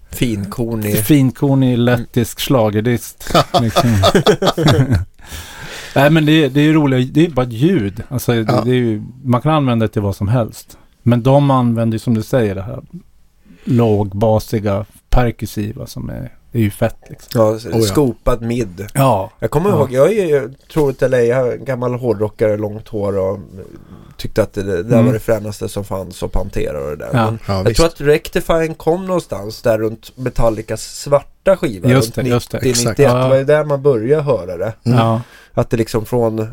[0.10, 0.98] Finkornig.
[0.98, 2.42] Finkornig lettisk mm.
[2.42, 3.34] schlagerdist.
[3.62, 3.90] liksom.
[5.96, 8.04] Nej men det, det är roligt, det är bara ett ljud.
[8.10, 8.44] Alltså, ja.
[8.44, 10.78] det, det är man kan använda det till vad som helst.
[11.04, 12.82] Men de använder ju som du säger det här
[13.64, 17.42] lågbasiga, perkussiva som är, det är ju fett liksom.
[17.42, 17.82] Ja, oh, ja.
[17.82, 18.88] skopad mid.
[18.94, 19.32] Ja.
[19.40, 19.76] Jag kommer ja.
[19.76, 23.40] ihåg, jag är ju troligt eller jag är en gammal hårdrockare, långt hår och
[24.18, 25.06] tyckte att det, det där mm.
[25.06, 27.10] var det fränaste som fanns och Pantera och det där.
[27.14, 27.32] Ja.
[27.32, 27.78] Men jag visst.
[27.78, 31.90] tror att Rectifying kom någonstans där runt Metallicas svarta skiva.
[31.90, 32.58] Just det, just det.
[32.58, 32.98] 90, exakt.
[32.98, 34.74] 91, det var ju där man började höra det.
[34.84, 35.20] Mm.
[35.54, 36.48] Att det liksom från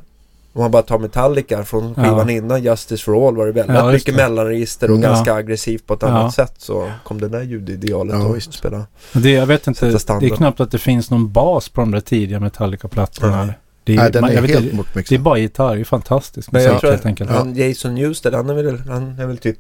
[0.52, 2.30] om man bara tar Metallica från skivan ja.
[2.30, 4.22] innan Justice for All var det väldigt ja, mycket det.
[4.22, 5.00] mellanregister och ja.
[5.00, 8.86] ganska aggressivt på ett annat sätt så kom det där ljudidealet ja, att spela.
[9.12, 12.00] Det, jag vet inte, det är knappt att det finns någon bas på de där
[12.00, 13.54] tidiga Metallica-plattorna.
[13.84, 15.16] Det är, Nej, den man, är helt bortmixad.
[15.18, 17.30] Det är bara gitarr, det är fantastiskt Men jag tror att enkelt.
[17.30, 19.58] han, Jason Newsted, han är väl, han är väl typ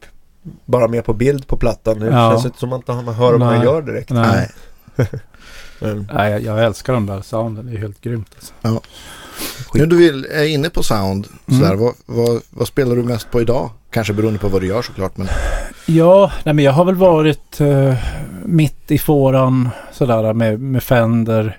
[0.64, 1.98] bara med på bild på plattan.
[1.98, 2.30] Det ja.
[2.30, 4.10] känns inte som att man hör om man gör direkt.
[4.10, 4.50] Nej.
[6.12, 8.30] Nej, jag, jag, älskar de där sounden, det är helt grymt.
[8.34, 8.52] Alltså.
[8.62, 8.80] Ja.
[9.74, 11.78] Nu du är inne på sound, sådär, mm.
[11.78, 13.70] vad, vad, vad, spelar du mest på idag?
[13.90, 15.16] Kanske beroende på vad du gör såklart.
[15.16, 15.28] Men...
[15.86, 17.94] Ja, nej, men jag har väl varit uh,
[18.44, 21.58] mitt i fåran sådär med, med Fender,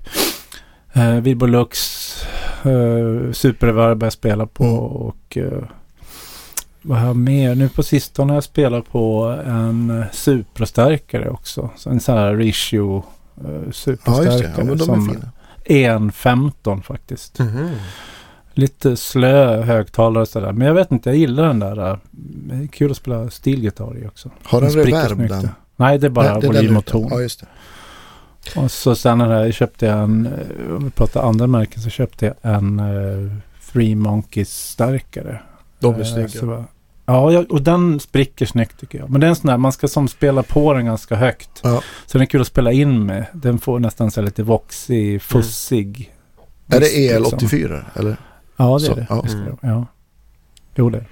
[0.97, 1.79] uh, Vibolux,
[2.65, 4.79] uh, Superreverb jag spelar på mm.
[4.79, 5.63] och uh,
[6.81, 7.55] vad har jag mer?
[7.55, 11.69] Nu på sistone har jag spelat på en superstärkare också.
[11.77, 13.03] Så en sån här ratio
[13.45, 14.25] uh, superstärkare.
[14.25, 14.53] Ja, just det.
[14.57, 15.31] Ja, men de är fina.
[15.69, 17.39] 1.15 faktiskt.
[17.39, 17.75] Mm -hmm.
[18.53, 20.51] Lite slö högtalare sådär.
[20.51, 21.99] Men jag vet inte, jag gillar den där.
[22.11, 24.29] Det är kul att spela stilgitarr i också.
[24.43, 25.49] Har den, den reverb den?
[25.75, 27.07] Nej, det är bara Nej, volym och ton.
[27.11, 27.47] Ja, just det.
[28.55, 31.89] Och så sen när jag köpte jag en, eh, om vi pratar andra märken, så
[31.89, 33.31] köpte jag en uh,
[33.71, 35.41] Three Monkeys starkare.
[35.79, 36.65] De är uh, snygga.
[37.09, 39.09] Ja, och den spricker snyggt tycker jag.
[39.09, 41.49] Men det är en sån där, man ska som spela på den ganska högt.
[41.63, 41.83] Ja.
[42.05, 43.25] Så den är kul att spela in med.
[43.33, 46.11] Den får nästan så lite voxig, fussig.
[46.67, 46.77] Mm.
[46.77, 47.79] Är det EL84 liksom.
[47.95, 48.17] eller?
[48.57, 49.07] Ja, det så, är det.
[49.09, 49.25] Ja.
[49.27, 49.57] Mm.
[49.61, 49.85] ja.
[50.75, 51.05] Jo, det.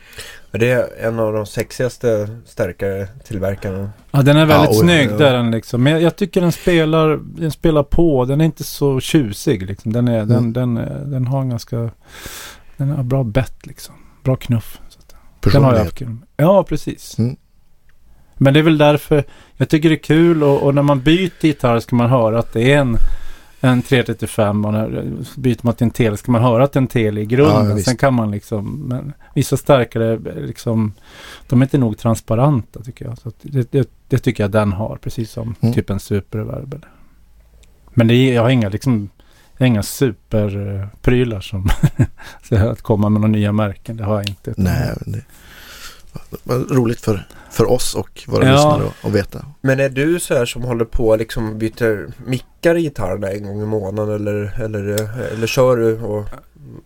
[0.52, 3.90] Det är en av de sexigaste stärkare tillverkarna.
[4.12, 5.18] Ja, den är väldigt ja, snygg ja.
[5.18, 5.84] där den liksom.
[5.84, 8.26] Men jag, jag, tycker den spelar, den spelar på.
[8.26, 9.94] Den är inte så tjusig liksom.
[9.94, 10.54] Den, är, mm.
[10.54, 10.76] den, den,
[11.12, 11.90] den har en ganska,
[12.78, 13.96] den har bra bett liksom.
[14.24, 14.80] Bra knuff.
[15.40, 17.20] Den har jag haft kul Ja, precis.
[17.20, 17.36] Mm.
[18.38, 19.24] Men det är väl därför
[19.58, 22.54] jag tycker det är kul och, och när man byter gitarr ska man höra att
[22.54, 22.98] det är en
[23.62, 26.82] en 335 och när byter man till en tele ska man höra att det är
[26.82, 27.78] en tele i grunden.
[27.78, 30.94] Ja, Sen kan man liksom, men vissa starkare liksom,
[31.48, 33.18] de är inte nog transparenta tycker jag.
[33.18, 35.74] Så det, det, det, tycker jag den har, precis som mm.
[35.74, 36.86] typ en superreverb.
[37.94, 39.10] Men det jag har inga liksom,
[39.66, 41.70] inga superprylar som
[42.52, 43.98] att komma med några nya märken.
[43.98, 44.54] Det har jag inte.
[44.58, 45.22] Nej, det
[46.44, 48.52] var roligt för för oss och våra ja.
[48.52, 49.46] lyssnare att veta.
[49.62, 53.62] Men är du så här som håller på liksom byter mickar i gitarrerna en gång
[53.62, 56.26] i månaden eller, eller, eller kör du och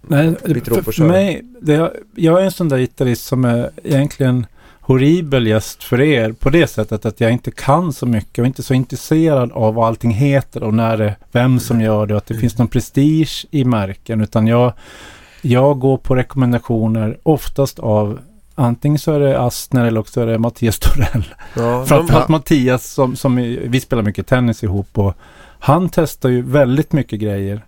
[0.01, 1.03] Nej, byter upp och kör?
[1.03, 4.45] För mig, det, jag är en sån där gitarrist som är egentligen
[4.81, 8.63] horribel gäst för er på det sättet att jag inte kan så mycket och inte
[8.63, 12.25] så intresserad av vad allting heter och när det, vem som gör det och att
[12.25, 14.73] det finns någon prestige i märken utan jag,
[15.41, 18.19] jag går på rekommendationer oftast av
[18.55, 21.25] Antingen så är det Astner eller också är det Mattias Torell.
[21.55, 22.31] Ja, Framförallt de...
[22.31, 23.35] Mattias som, som
[23.67, 25.13] vi spelar mycket tennis ihop och
[25.59, 27.65] han testar ju väldigt mycket grejer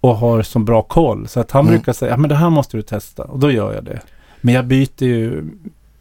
[0.00, 1.28] och har så bra koll.
[1.28, 1.74] Så att han mm.
[1.74, 4.00] brukar säga, ja men det här måste du testa och då gör jag det.
[4.40, 5.44] Men jag byter ju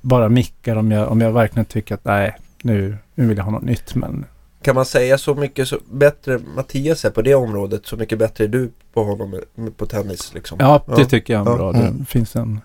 [0.04, 3.52] bara mickar om jag, om jag verkligen tycker att nej, nu, nu vill jag ha
[3.52, 3.96] något nytt.
[3.96, 4.26] Men...
[4.62, 8.44] Kan man säga så mycket så bättre Mattias är på det området, så mycket bättre
[8.44, 9.42] är du på honom
[9.78, 10.34] på tennis?
[10.34, 10.58] Liksom.
[10.62, 11.06] Ja, det ja.
[11.06, 11.74] tycker jag är bra.
[11.74, 11.98] Mm.
[12.00, 12.62] Det finns en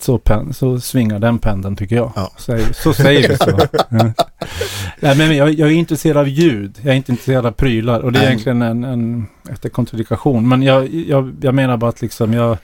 [0.00, 2.12] så, pen, så svingar den pendeln tycker jag.
[2.16, 2.32] Ja.
[2.36, 3.58] Så, så säger vi så.
[5.00, 6.78] Nej, men jag, jag, är intresserad av ljud.
[6.82, 8.00] Jag är inte intresserad av prylar.
[8.00, 8.32] Och det är mm.
[8.32, 10.48] egentligen en, en efter kontradikation.
[10.48, 12.58] Men jag, jag, jag menar bara att liksom jag,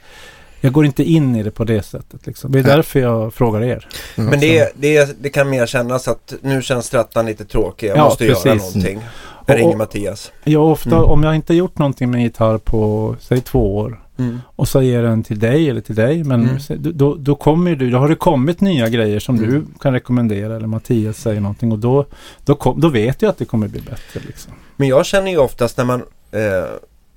[0.61, 2.27] jag går inte in i det på det sättet.
[2.27, 2.53] Liksom.
[2.53, 3.88] Det är därför jag frågar er.
[4.16, 4.31] Mm.
[4.31, 7.88] Men det, det, det kan mer kännas att nu känns strattan lite tråkig.
[7.88, 8.45] Jag ja, måste precis.
[8.47, 9.01] göra någonting.
[9.47, 10.33] Jag ringer Mattias.
[10.45, 11.05] Ja, ofta mm.
[11.05, 14.01] om jag inte gjort någonting med gitarr på, säg två år.
[14.19, 14.40] Mm.
[14.57, 16.25] Och så ger den till dig eller till dig.
[16.25, 16.59] Men mm.
[16.79, 19.51] då, då kommer du, då har det kommit nya grejer som mm.
[19.51, 22.07] du kan rekommendera eller Mattias säger någonting och då,
[22.45, 24.21] då, kom, då vet jag att det kommer bli bättre.
[24.27, 24.53] Liksom.
[24.77, 26.40] Men jag känner ju oftast när man eh,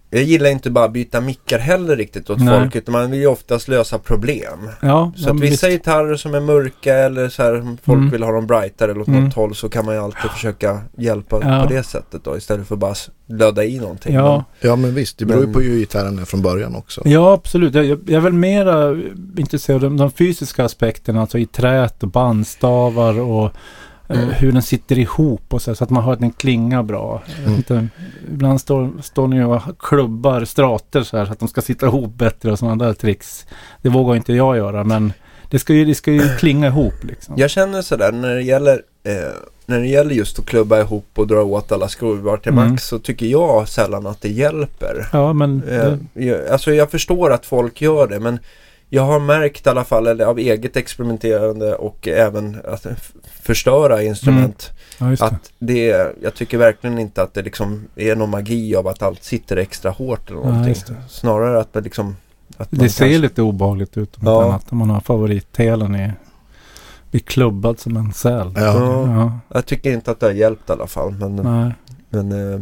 [0.10, 2.60] jag gillar inte bara byta mickar heller riktigt åt Nej.
[2.60, 4.70] folk utan man vill ju oftast lösa problem.
[4.82, 5.80] Ja, så att vissa visst.
[5.80, 8.10] gitarrer som är mörka eller så här folk mm.
[8.10, 9.24] vill ha dem brightare eller åt mm.
[9.24, 11.64] något håll så kan man ju alltid försöka hjälpa ja.
[11.64, 12.96] på det sättet då istället för bara
[13.28, 14.16] löda i någonting.
[14.16, 17.02] Ja, men, ja men visst, det beror ju på hur gitarren är från början också.
[17.06, 19.02] Ja absolut, jag, jag är väl mera
[19.38, 23.52] intresserad av de fysiska aspekterna, alltså i trät och bandstavar och
[24.10, 24.30] Mm.
[24.30, 27.22] Hur den sitter ihop och så, så att man hör att den klingar bra.
[27.40, 27.56] Mm.
[27.56, 27.88] Inte,
[28.32, 32.14] ibland står, står ni och klubbar strater så här så att de ska sitta ihop
[32.14, 33.46] bättre och sådana där tricks.
[33.82, 35.14] Det vågar inte jag göra men
[35.50, 37.36] det ska ju, det ska ju klinga ihop liksom.
[37.38, 39.14] Jag känner sådär när det gäller eh,
[39.66, 42.72] när det gäller just att klubba ihop och dra åt alla skruvar till mm.
[42.72, 45.08] max så tycker jag sällan att det hjälper.
[45.14, 45.64] Ja men...
[45.64, 48.40] Eh, jag, alltså jag förstår att folk gör det men
[48.90, 52.88] jag har märkt i alla fall, eller av eget experimenterande och även att
[53.42, 54.72] förstöra instrument.
[55.00, 55.16] Mm.
[55.20, 59.02] Ja, att det, jag tycker verkligen inte att det liksom är någon magi av att
[59.02, 60.76] allt sitter extra hårt eller någonting.
[60.88, 62.16] Ja, Snarare att det liksom...
[62.58, 63.18] Att det ser kanske...
[63.18, 64.44] lite obehagligt ut om ja.
[64.44, 64.66] annat.
[64.70, 66.12] Om man har favorithelen i
[67.12, 68.54] blir klubbad som en säl.
[68.56, 69.08] Ja.
[69.08, 69.40] ja.
[69.48, 71.12] Jag tycker inte att det har hjälpt i alla fall.
[71.12, 71.74] Men, Nej.
[72.10, 72.62] men, eh,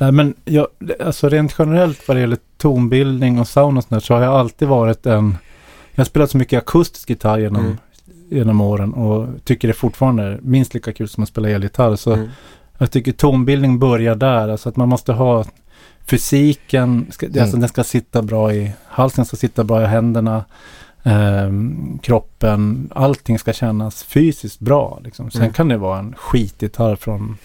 [0.00, 0.66] Nej, men jag,
[1.00, 4.68] alltså rent generellt vad det gäller tonbildning och sound och sånt så har jag alltid
[4.68, 5.36] varit en
[5.98, 7.76] jag har spelat så mycket akustisk gitarr genom, mm.
[8.28, 11.96] genom åren och tycker det fortfarande är minst lika kul som att spela elgitarr.
[11.96, 12.28] Så mm.
[12.78, 14.48] jag tycker tonbildning börjar där.
[14.48, 15.44] Alltså att man måste ha
[16.06, 17.42] fysiken, ska, mm.
[17.42, 20.44] alltså den ska sitta bra i halsen, ska sitta bra i händerna.
[21.02, 21.52] Eh,
[22.02, 25.00] kroppen, allting ska kännas fysiskt bra.
[25.04, 25.30] Liksom.
[25.30, 25.52] Sen mm.
[25.52, 27.36] kan det vara en skitgitarr från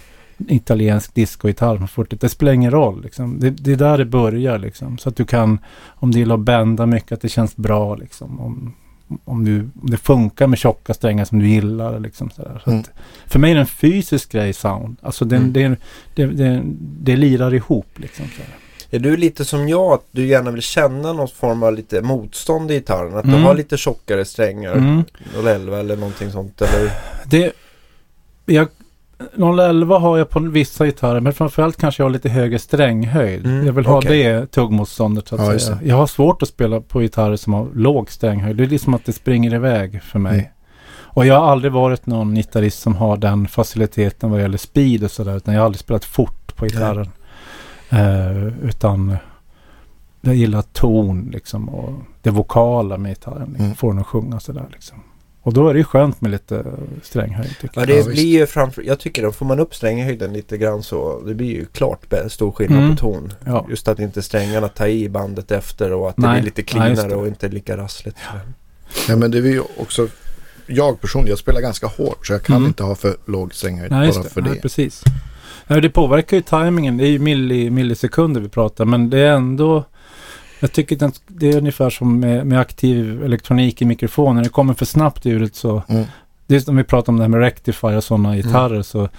[0.49, 3.01] italiensk discogitarr från 40 Det spelar ingen roll.
[3.03, 3.39] Liksom.
[3.39, 4.59] Det, det, är där det börjar.
[4.59, 4.97] Liksom.
[4.97, 7.95] Så att du kan, om du gillar att bända mycket, att det känns bra.
[7.95, 8.39] Liksom.
[8.39, 8.75] Om,
[9.25, 11.99] om, du, om det funkar med tjocka strängar som du gillar.
[11.99, 12.61] Liksom sådär.
[12.63, 12.83] Så mm.
[13.27, 14.97] för mig är det en fysisk grej sound.
[15.01, 15.53] Alltså den, mm.
[15.53, 15.77] det,
[16.15, 16.61] det, det,
[16.99, 18.25] det lirar ihop liksom.
[18.25, 18.57] Sådär.
[18.93, 22.71] Är du lite som jag att du gärna vill känna någon form av lite motstånd
[22.71, 23.17] i gitarren?
[23.17, 23.37] Att mm.
[23.37, 24.73] du har lite tjockare strängar?
[24.73, 25.03] Mm.
[25.47, 26.91] 011 eller någonting sånt eller?
[27.25, 27.53] Det,
[28.45, 28.67] jag,
[29.59, 33.45] 011 har jag på vissa gitarrer men framförallt kanske jag har lite högre stränghöjd.
[33.45, 34.23] Mm, jag vill ha okay.
[34.23, 35.79] det tuggmotståndet så att ja, säga.
[35.83, 38.55] Jag har svårt att spela på gitarrer som har låg stränghöjd.
[38.55, 40.33] Det är liksom att det springer iväg för mig.
[40.33, 40.45] Mm.
[41.15, 45.11] Och jag har aldrig varit någon gitarrist som har den faciliteten vad gäller speed och
[45.11, 45.37] sådär.
[45.37, 47.09] Utan jag har aldrig spelat fort på gitarren.
[47.89, 49.17] Eh, utan
[50.21, 53.47] jag gillar ton liksom och det vokala med gitarren.
[53.47, 53.75] Liksom, mm.
[53.75, 54.97] Får den att sjunga sådär liksom.
[55.43, 56.65] Och då är det ju skönt med lite
[57.03, 57.55] stränghöjd.
[57.73, 61.21] Ja, det blir ju framför, jag tycker att får man upp stränghöjden lite grann så
[61.25, 62.91] det blir ju klart stor skillnad mm.
[62.91, 63.33] på ton.
[63.45, 63.65] Ja.
[63.69, 66.27] Just att inte strängarna tar i bandet efter och att Nej.
[66.27, 68.17] det blir lite cleanare ja, och inte lika rassligt.
[68.33, 68.39] Ja.
[69.07, 70.07] ja men det är ju också
[70.67, 72.67] jag personligen, jag spelar ganska hårt så jag kan mm.
[72.67, 74.29] inte ha för låg stränghöjd bara det.
[74.29, 74.49] för det.
[74.49, 75.03] Nej, precis.
[75.67, 76.97] Ja, det påverkar ju tajmingen.
[76.97, 79.83] Det är ju milli, millisekunder vi pratar men det är ändå
[80.63, 84.43] jag tycker att det är ungefär som med, med aktiv elektronik i mikrofonen.
[84.43, 85.83] Det kommer för snabbt ljudet så...
[85.87, 86.05] Mm.
[86.47, 88.83] Det är som vi pratar om det här med rectifier och sådana gitarrer mm.
[88.83, 89.09] så...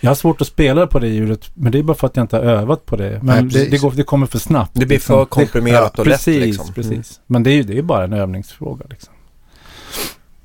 [0.00, 2.24] Jag har svårt att spela på det ljudet, men det är bara för att jag
[2.24, 3.20] inte har övat på det.
[3.22, 4.70] Men Nej, det, går, det kommer för snabbt.
[4.74, 5.26] Det blir för liksom.
[5.26, 6.74] komprimerat och precis, lätt liksom.
[6.74, 7.02] Precis, mm.
[7.26, 9.14] Men det är ju det är bara en övningsfråga liksom.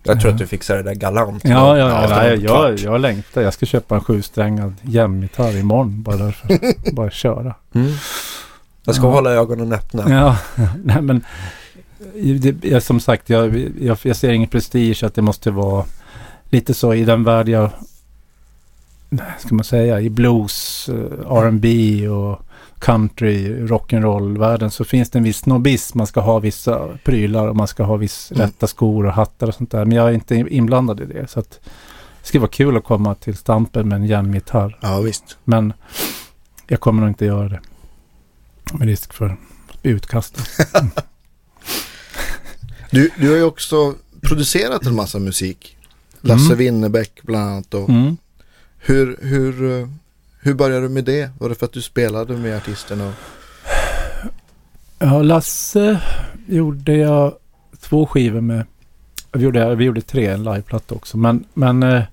[0.04, 1.44] Jag tror att du fixar det där galant.
[1.46, 3.41] Ja, ja, ja, ja jag, jag, jag längtar.
[3.41, 6.60] Jag ska köpa en sjusträngad jämngitarr imorgon bara därför.
[6.96, 7.56] bara köra.
[7.76, 7.91] Mm.
[8.86, 9.12] Jag ska ja.
[9.12, 10.04] hålla ögonen öppna.
[10.10, 10.38] Ja,
[10.84, 11.24] nej men
[12.39, 15.86] det, jag, som sagt, jag, jag, jag ser ingen prestige att det måste vara
[16.50, 17.69] lite så i den värld jag,
[19.39, 22.39] ska man säga, i blues, uh, R&B och
[22.80, 25.98] country, rock'n'roll-världen så finns det en viss snobbism.
[25.98, 28.45] Man ska ha vissa prylar och man ska ha viss mm.
[28.45, 29.86] rätta skor och hattar och sånt där.
[29.86, 31.28] Men jag är inte inblandad i det.
[31.28, 31.60] Så att
[32.21, 34.78] det skulle vara kul att komma till Stampen med en järngitarr.
[34.82, 35.38] Ja, visst.
[35.43, 35.74] Men
[36.67, 37.60] jag kommer nog inte göra det.
[38.73, 39.38] Med risk för
[39.84, 40.38] utkast.
[40.73, 40.91] Mm.
[42.91, 45.78] du, du har ju också producerat en massa musik.
[46.21, 46.58] Lasse mm.
[46.58, 47.73] Winnerbäck bland annat.
[47.73, 48.17] Och mm.
[48.78, 49.88] hur, hur,
[50.39, 51.32] hur började du med det?
[51.39, 53.13] Var det för att du spelade med artisterna?
[54.99, 56.01] Ja, Lasse
[56.47, 57.34] gjorde jag
[57.80, 58.65] två skivor med.
[59.32, 61.17] Vi gjorde, vi gjorde tre, en liveplatta också.
[61.17, 62.04] Men, men eh,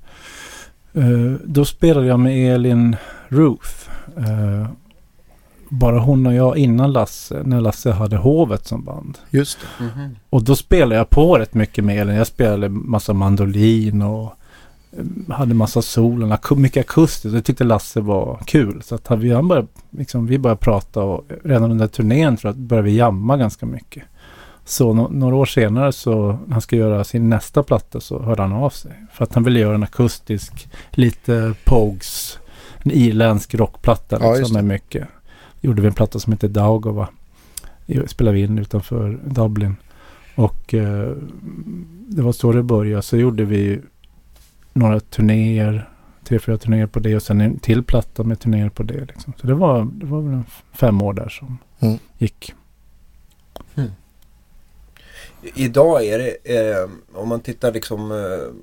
[0.92, 2.96] eh, då spelade jag med Elin
[3.28, 3.70] Ruth.
[4.16, 4.66] Eh,
[5.72, 9.18] bara hon och jag innan Lasse, när Lasse hade Hovet som band.
[9.30, 9.85] Just det.
[9.85, 10.14] Mm -hmm.
[10.30, 12.16] Och då spelade jag på rätt mycket med Elin.
[12.16, 14.35] Jag spelade massa mandolin och
[14.92, 17.35] eh, hade massa solen, mycket akustiskt.
[17.35, 18.82] Det tyckte Lasse var kul.
[18.82, 22.88] Så att vi, började, liksom, vi började prata och redan under turnén tror jag började
[22.88, 24.02] vi jamma ganska mycket.
[24.64, 28.42] Så no några år senare så när han ska göra sin nästa platta så hörde
[28.42, 28.92] han av sig.
[29.12, 32.38] För att han ville göra en akustisk, lite Pogues,
[32.78, 35.08] en irländsk rockplatta liksom, ja, med mycket
[35.62, 37.09] gjorde vi en platta som heter Daugava.
[38.07, 39.77] Spelade vi in utanför Dublin.
[40.35, 41.12] Och eh,
[42.09, 43.03] det var så det började.
[43.03, 43.81] Så gjorde vi
[44.72, 45.88] några turnéer,
[46.25, 49.05] tre, fyra turnéer på det och sen en till platta med turnéer på det.
[49.05, 49.33] Liksom.
[49.40, 51.98] Så det var, det var väl fem år där som mm.
[52.18, 52.55] gick.
[53.75, 53.90] Mm.
[55.55, 58.55] Idag är det, eh, om man tittar liksom eh,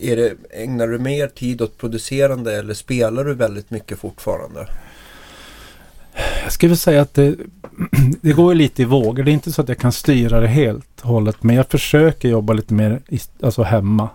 [0.00, 4.68] är det, ägnar du mer tid åt producerande eller spelar du väldigt mycket fortfarande?
[6.48, 7.36] Jag skulle säga att det,
[8.20, 9.22] det går lite i vågor.
[9.22, 11.42] Det är inte så att jag kan styra det helt och hållet.
[11.42, 14.08] Men jag försöker jobba lite mer i, alltså hemma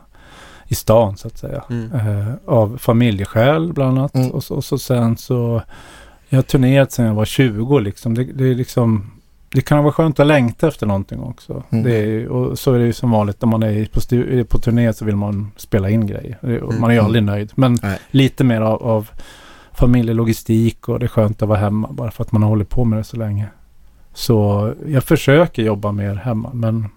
[0.67, 1.63] i stan så att säga.
[1.69, 1.91] Mm.
[1.91, 4.15] Eh, av familjeskäl bland annat.
[4.15, 4.31] Mm.
[4.31, 5.61] Och, så, och så sen så
[6.29, 8.13] jag har turnerat sedan jag var 20 liksom.
[8.13, 9.11] Det, det, är liksom
[9.49, 11.63] det kan vara skönt att längta efter någonting också.
[11.69, 11.83] Mm.
[11.83, 13.43] Det är, och så är det ju som vanligt.
[13.43, 16.37] Om man är på, stu, på turné så vill man spela in grejer.
[16.43, 16.79] Mm.
[16.79, 17.51] Man är ju aldrig nöjd.
[17.55, 17.99] Men Nej.
[18.11, 19.09] lite mer av, av
[19.73, 22.85] familjelogistik och det är skönt att vara hemma bara för att man har hållit på
[22.85, 23.47] med det så länge.
[24.13, 26.89] Så jag försöker jobba mer hemma men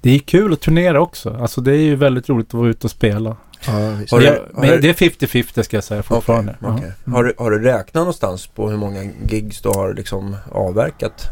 [0.00, 1.36] det är kul att turnera också.
[1.40, 3.36] Alltså det är ju väldigt roligt att vara ute och spela.
[3.66, 3.72] Ja,
[4.10, 6.56] har du, men det är 50-50 ska jag säga fortfarande.
[6.60, 6.84] Okay, okay.
[6.84, 7.14] Mm.
[7.14, 11.28] Har, du, har du räknat någonstans på hur många gigs du har liksom avverkat?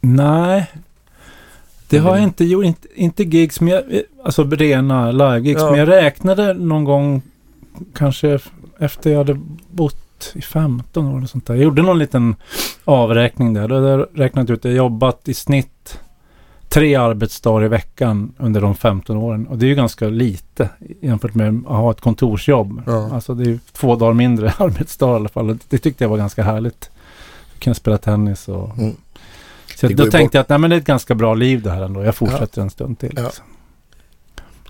[0.00, 0.70] Nej,
[1.88, 2.64] det har jag inte gjort.
[2.64, 3.82] Inte, inte gigs, men jag,
[4.24, 5.60] alltså rena live-gigs.
[5.60, 5.70] Ja.
[5.70, 7.22] Men jag räknade någon gång
[7.94, 8.38] kanske
[8.78, 11.54] efter jag hade bott i 15 år eller sånt där.
[11.54, 12.36] Jag gjorde någon liten
[12.84, 13.68] avräkning där.
[13.68, 16.00] Då hade jag räknat ut att jag jobbat i snitt
[16.68, 19.46] tre arbetsdagar i veckan under de 15 åren.
[19.46, 20.68] Och det är ju ganska lite
[21.00, 22.82] jämfört med att ha ett kontorsjobb.
[22.86, 23.10] Ja.
[23.12, 25.58] Alltså det är två dagar mindre arbetsdag i alla fall.
[25.68, 26.90] Det tyckte jag var ganska härligt.
[27.52, 28.78] Jag kunde spela tennis och...
[28.78, 28.96] Mm.
[29.76, 31.82] Så då tänkte jag att nej, men det är ett ganska bra liv det här
[31.82, 32.04] ändå.
[32.04, 32.62] Jag fortsätter ja.
[32.62, 33.08] en stund till.
[33.08, 33.44] Liksom.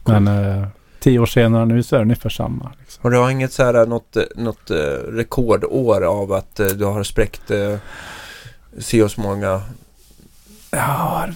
[0.04, 0.20] Ja.
[0.20, 0.66] Men eh,
[1.04, 2.72] tio år senare nu så är det ungefär samma.
[2.80, 3.00] Liksom.
[3.04, 4.76] Och du har inget så här något, något eh,
[5.12, 7.76] rekordår av att eh, du har spräckt eh,
[8.78, 9.60] se oss många
[10.70, 11.26] Ja,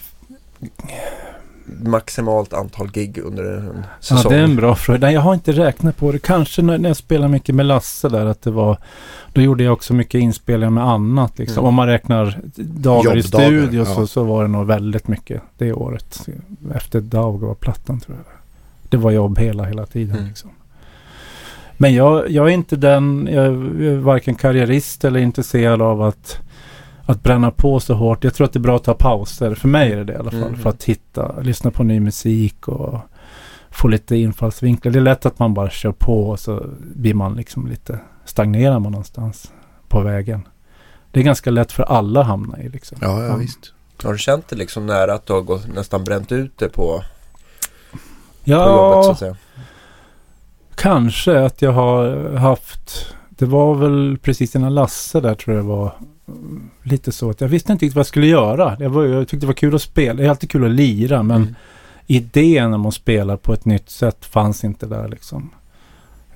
[1.82, 4.18] maximalt antal gig under en säsong?
[4.22, 5.12] Ja, det är en bra fråga.
[5.12, 6.18] Jag har inte räknat på det.
[6.18, 8.78] Kanske när, jag spelade mycket med Lasse där att det var
[9.32, 11.38] då gjorde jag också mycket inspelningar med annat.
[11.38, 11.58] Liksom.
[11.58, 11.68] Mm.
[11.68, 13.94] Om man räknar dagar i studio ja.
[13.94, 16.28] så, så var det nog väldigt mycket det året.
[16.74, 18.37] Efter Daug var plattan tror jag.
[18.88, 20.16] Det var jobb hela, hela tiden.
[20.16, 20.28] Mm.
[20.28, 20.50] Liksom.
[21.76, 26.40] Men jag, jag är inte den, jag är varken karriärist eller intresserad av att
[27.08, 28.24] att bränna på så hårt.
[28.24, 29.54] Jag tror att det är bra att ta pauser.
[29.54, 30.42] För mig är det det i alla fall.
[30.42, 30.58] Mm.
[30.60, 33.00] För att hitta, lyssna på ny musik och
[33.70, 34.92] få lite infallsvinklar.
[34.92, 38.78] Det är lätt att man bara kör på och så blir man liksom lite, stagnerar
[38.78, 39.52] man någonstans
[39.88, 40.48] på vägen.
[41.10, 42.98] Det är ganska lätt för alla att hamna i liksom.
[43.00, 43.72] Ja, ja, visst.
[44.02, 47.02] Har du känt det liksom nära att du har gått, nästan bränt ut det på,
[48.48, 49.36] ja, på jobbet så att säga?
[50.74, 55.68] Kanske att jag har haft det var väl precis innan Lasse där tror jag det
[55.68, 55.92] var
[56.82, 58.76] lite så att jag visste inte riktigt vad jag skulle göra.
[58.80, 60.14] Jag, var, jag tyckte det var kul att spela.
[60.14, 61.54] Det är alltid kul att lira men mm.
[62.06, 65.50] idén om att spela på ett nytt sätt fanns inte där liksom.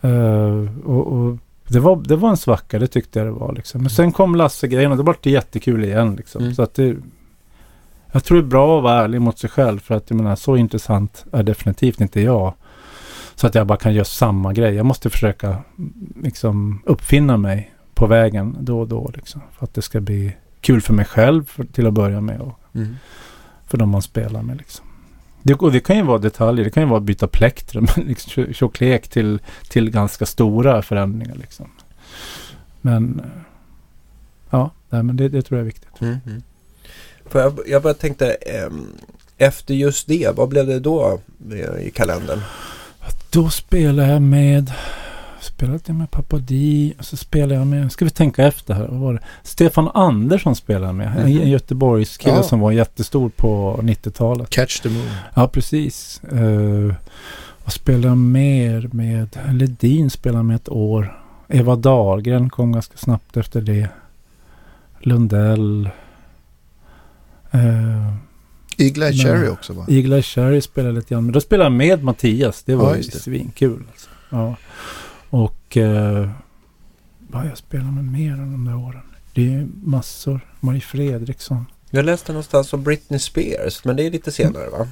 [0.05, 1.37] Uh, och, och
[1.69, 3.81] det, var, det var en svacka, det tyckte jag det var liksom.
[3.81, 6.43] Men sen kom Lasse-grejen och det var det jättekul igen liksom.
[6.43, 6.55] Mm.
[6.55, 6.97] Så att det,
[8.13, 10.37] jag tror det är bra att vara ärlig mot sig själv för att jag menar
[10.37, 12.55] så intressant är definitivt inte jag.
[13.35, 14.75] Så att jag bara kan göra samma grej.
[14.75, 15.57] Jag måste försöka
[16.23, 19.11] liksom uppfinna mig på vägen då och då.
[19.15, 22.41] Liksom, för att det ska bli kul för mig själv för, till att börja med.
[22.41, 22.97] Och mm.
[23.67, 24.57] För de man spelar med.
[24.57, 24.87] Liksom.
[25.43, 26.65] Det, och det kan ju vara detaljer.
[26.65, 31.35] Det kan ju vara att byta plektrum, liksom, tjocklek till, till ganska stora förändringar.
[31.35, 31.67] Liksom.
[32.81, 33.23] Men
[34.51, 36.01] ja, nej, men det, det, tror jag är viktigt.
[36.01, 36.17] Mm.
[36.27, 36.43] Mm.
[37.33, 38.69] För jag, jag bara tänkte, eh,
[39.39, 41.21] efter just det, vad blev det då
[41.81, 42.41] i kalendern?
[43.31, 44.73] Då spelade jag med
[45.41, 49.01] spelade jag med Papadi och så spelade jag med, ska vi tänka efter här, vad
[49.01, 49.21] var det?
[49.43, 51.27] Stefan Andersson spelade med, mm.
[51.27, 52.43] en Göteborgskille ja.
[52.43, 54.51] som var jättestor på 90-talet.
[54.51, 55.11] Catch the Moon.
[55.35, 56.21] Ja, precis.
[56.33, 56.95] Uh,
[57.65, 59.39] vad spelade mer med?
[59.53, 61.21] Ledin spelade med ett år.
[61.49, 63.89] Eva Dahlgren kom ganska snabbt efter det.
[65.01, 65.91] Lundell.
[67.55, 68.15] Uh,
[68.77, 69.87] Eagle Eye Cherry också va?
[69.89, 71.25] Eagle Eye Cherry spelade lite grann.
[71.25, 72.63] Men då spelade jag med Mattias.
[72.63, 73.85] Det var ja, ju svinkul.
[73.91, 74.09] Alltså.
[74.31, 74.57] Ja.
[75.31, 76.31] Och eh,
[77.19, 79.03] vad jag spelat med mer än de där åren.
[79.35, 80.41] Det är massor.
[80.61, 81.67] Marie Fredriksson.
[81.91, 83.85] Jag läste någonstans om Britney Spears.
[83.85, 84.87] Men det är lite senare va?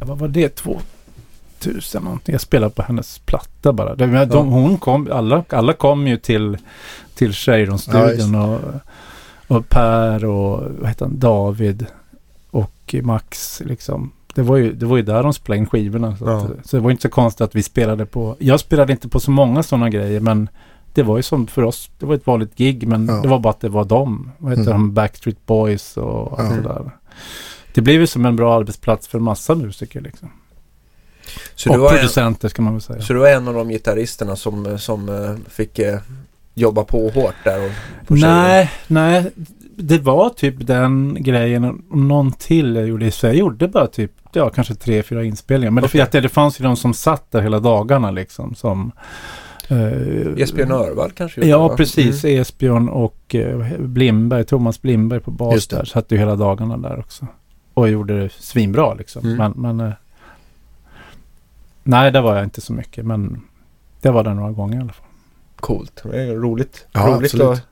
[0.00, 0.54] Ja, vad var det?
[0.54, 2.32] 2000 någonting.
[2.32, 3.94] Jag spelade på hennes platta bara.
[3.94, 4.24] De, ja.
[4.24, 6.58] de, hon kom, alla, alla kom ju till,
[7.14, 8.34] till Cheiron-studion.
[8.34, 8.60] Ja, och,
[9.56, 11.86] och Per och vad heter han, David
[12.50, 16.16] och Max liksom det var, ju, det var ju där de spelade in skivorna.
[16.16, 16.36] Så, ja.
[16.36, 18.36] att, så det var inte så konstigt att vi spelade på...
[18.38, 20.48] Jag spelade inte på så många sådana grejer men
[20.94, 23.14] det var ju som för oss, det var ett vanligt gig men ja.
[23.14, 24.32] det var bara att det var dem.
[24.38, 24.72] Vad heter mm.
[24.72, 24.94] de?
[24.94, 26.90] Backstreet Boys och allt det där.
[27.74, 30.30] Det blev ju som en bra arbetsplats för massa musiker liksom.
[31.54, 33.02] Så och producenter en, ska man väl säga.
[33.02, 35.94] Så du var en av de gitarristerna som, som uh, fick uh,
[36.54, 37.66] jobba på hårt där?
[37.66, 39.30] Och, nej, nej.
[39.76, 43.10] Det var typ den grejen och någon till jag gjorde.
[43.10, 45.70] Så jag gjorde bara typ ja, kanske tre, fyra inspelningar.
[45.70, 46.06] Men okay.
[46.10, 48.54] det, det fanns ju de som satt där hela dagarna liksom.
[48.54, 48.92] Som,
[49.70, 51.46] Uh, Esbjörn Örvall kanske?
[51.46, 51.76] Ja, va?
[51.76, 52.24] precis.
[52.24, 52.40] Mm.
[52.40, 55.84] Esbjörn och uh, Blimberg, Thomas Blimberg på bas där.
[55.84, 57.26] Satt ju hela dagarna där också.
[57.74, 59.24] Och gjorde det svinbra liksom.
[59.24, 59.36] Mm.
[59.36, 59.94] Men, men uh,
[61.82, 63.06] nej, det var jag inte så mycket.
[63.06, 63.42] Men
[64.00, 65.06] det var det några gånger i alla fall.
[65.62, 66.02] Coolt.
[66.02, 66.86] Det är roligt.
[66.92, 67.58] Ja, roligt absolut.
[67.58, 67.62] Att,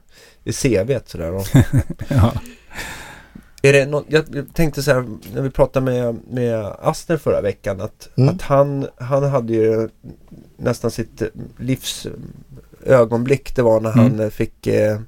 [0.45, 1.33] i CVt sådär.
[2.09, 2.33] ja.
[3.63, 4.25] Är det något, jag
[4.55, 8.35] tänkte så här när vi pratade med, med Aster förra veckan att, mm.
[8.35, 9.89] att han, han hade ju
[10.57, 11.23] nästan sitt
[11.59, 12.07] livs
[12.87, 14.19] ögonblick det var när mm.
[14.19, 15.01] han fick eh,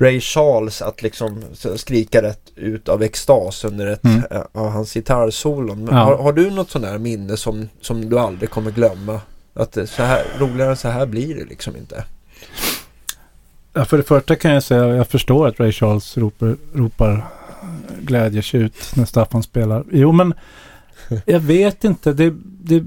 [0.00, 1.42] Ray Charles att liksom
[1.76, 4.22] skrika rätt ut av extas under ett mm.
[4.30, 5.88] äh, av hans gitarrsolon.
[5.90, 5.96] Ja.
[5.96, 9.20] Har, har, du något sånt där minne som, som du aldrig kommer glömma?
[9.54, 12.04] Att så här, roligare än så här blir det liksom inte.
[13.72, 17.26] Ja, för det första kan jag säga att jag förstår att Ray Charles ropar, ropar
[18.00, 19.84] glädjetjut när Staffan spelar.
[19.92, 20.34] Jo, men
[21.24, 22.12] jag vet inte.
[22.12, 22.84] Det, det,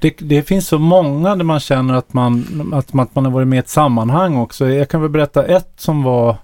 [0.00, 3.48] det, det, finns så många där man känner att man, att, att man har varit
[3.48, 4.68] med i ett sammanhang också.
[4.68, 6.36] Jag kan väl berätta ett som var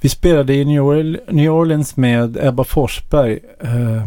[0.00, 4.06] vi spelade i New Orleans med Ebba Forsberg eh,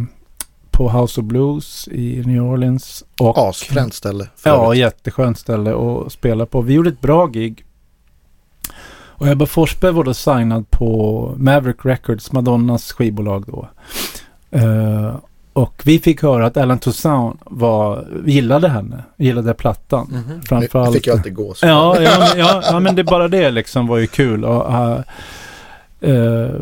[0.76, 3.04] på House of Blues i New Orleans.
[3.20, 4.28] Och, Asfränt ställe.
[4.44, 6.62] Ja, jätteskönt ställe att spela på.
[6.62, 7.66] Vi gjorde ett bra gig.
[9.18, 13.70] Och Ebba Forsberg var då signad på Maverick Records, Madonnas skivbolag då.
[14.60, 15.16] Uh,
[15.54, 20.08] och vi fick höra att Ellen Toussaint var, gillade henne, gillade plattan.
[20.12, 20.48] Mm -hmm.
[20.48, 20.94] Framförallt.
[20.94, 21.66] Det fick ju alltid gå så.
[21.66, 24.46] Ja, ja, ja, ja, men det bara det liksom var ju kul.
[24.46, 25.00] Och, uh,
[26.06, 26.62] uh,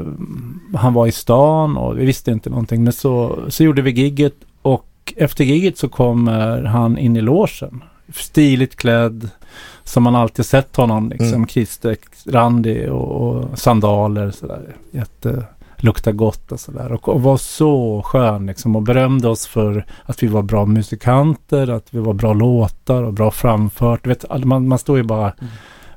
[0.73, 2.83] han var i stan och vi visste inte någonting.
[2.83, 7.83] Men så, så gjorde vi gigget och efter gigget så kommer han in i låsen.
[8.13, 9.29] Stiligt klädd,
[9.83, 11.09] som man alltid sett honom.
[11.09, 11.47] Liksom, mm.
[11.47, 14.31] Kritstreck, randig och, och sandaler.
[14.31, 14.75] Sådär.
[14.91, 15.45] Jätte
[15.83, 16.91] lukta gott och sådär.
[16.91, 21.69] Och, och var så skön liksom och berömde oss för att vi var bra musikanter,
[21.69, 24.03] att vi var bra låtar och bra framfört.
[24.03, 25.51] Du vet, man, man står ju bara mm.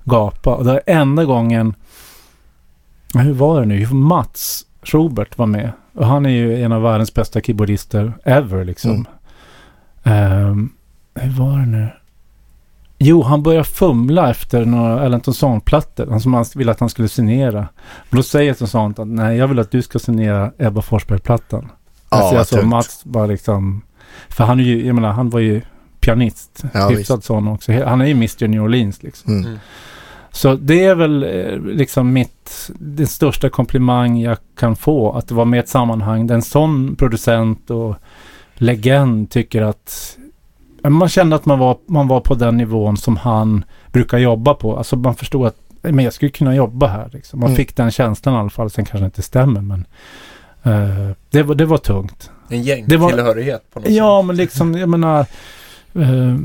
[0.04, 0.54] gapa.
[0.54, 1.74] Och det var enda gången,
[3.18, 3.86] hur var det nu?
[3.86, 5.72] Mats Schubert var med.
[5.94, 9.06] Och han är ju en av världens bästa keyboardister ever liksom.
[10.02, 10.48] Mm.
[10.48, 10.72] Um,
[11.14, 11.88] hur var det nu?
[12.98, 17.68] Jo, han börjar fumla efter några Ellen Thompson-plattor som han ville att han skulle signera.
[18.10, 21.68] Och då säger sånt att nej, jag vill att du ska signera Ebba Forsberg-plattan.
[22.10, 23.82] Ja, alltså, alltså Mats bara liksom...
[24.28, 25.62] För han är ju, jag menar, han var ju
[26.00, 26.64] pianist.
[26.74, 27.72] Ja, hyfsad sån också.
[27.84, 29.38] Han är ju Mr New Orleans liksom.
[29.38, 29.58] Mm.
[30.36, 35.12] Så det är väl eh, liksom mitt, den största komplimang jag kan få.
[35.12, 37.94] Att det var med ett sammanhang där en sån producent och
[38.54, 40.18] legend tycker att
[40.82, 44.76] man kände att man var, man var på den nivån som han brukar jobba på.
[44.76, 47.10] Alltså man förstod att men jag skulle kunna jobba här.
[47.12, 47.40] Liksom.
[47.40, 47.56] Man mm.
[47.56, 48.70] fick den känslan i alla fall.
[48.70, 49.86] Sen kanske det inte stämmer men
[50.66, 52.30] uh, det, var, det var tungt.
[52.48, 54.26] En gängtillhörighet på något Ja, sätt.
[54.26, 55.26] men liksom jag menar
[55.96, 56.36] uh,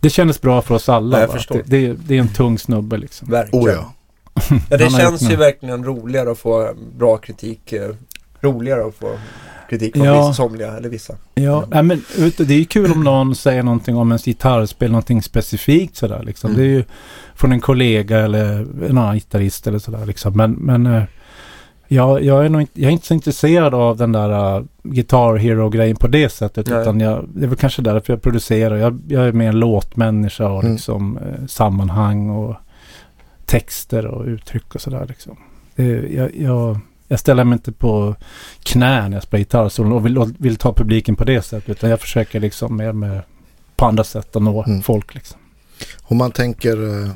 [0.00, 1.20] det kändes bra för oss alla.
[1.20, 1.62] jag förstår.
[1.64, 3.30] Det, det, är en tung snubbe liksom.
[3.30, 3.66] Verkligen.
[3.66, 3.92] Oh, ja.
[4.70, 7.72] ja, det känns ju verkligen roligare att få bra kritik.
[7.72, 7.90] Eh,
[8.40, 9.18] roligare att få
[9.68, 10.34] kritik från ja.
[10.34, 11.14] somliga eller vissa.
[11.34, 11.86] Ja, mm.
[11.86, 12.04] men
[12.36, 16.50] det är ju kul om någon säger någonting om ens gitarrspel, någonting specifikt sådär liksom.
[16.50, 16.62] Mm.
[16.62, 16.84] Det är ju
[17.34, 20.36] från en kollega eller en annan gitarrist eller sådär liksom.
[20.36, 21.02] Men, men uh,
[21.88, 25.36] jag, jag, är nog inte, jag är inte så intresserad av den där uh, Guitar
[25.36, 26.66] Hero-grejen på det sättet.
[26.68, 26.80] Nej.
[26.80, 28.76] Utan jag, det är väl kanske därför jag producerar.
[28.76, 30.72] Jag, jag är mer en låtmänniska och mm.
[30.72, 32.56] liksom uh, sammanhang och
[33.46, 35.36] texter och uttryck och sådär liksom.
[35.74, 35.84] Det,
[36.14, 36.78] jag, jag
[37.08, 38.14] jag ställer mig inte på
[38.62, 41.68] knä när jag spelar gitarr och vill, vill ta publiken på det sättet.
[41.68, 43.22] Utan jag försöker liksom mer med
[43.76, 44.82] på andra sätt att nå mm.
[44.82, 45.14] folk.
[45.14, 45.38] Liksom.
[46.02, 47.10] Om man tänker eh,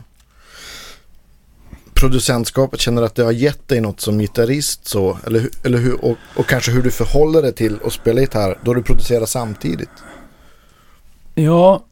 [2.02, 5.18] producentskapet, känner att det har gett dig något som gitarrist så?
[5.26, 8.74] Eller, eller hur, och, och kanske hur du förhåller dig till att spela gitarr då
[8.74, 9.90] du producerar samtidigt?
[11.34, 11.84] Ja,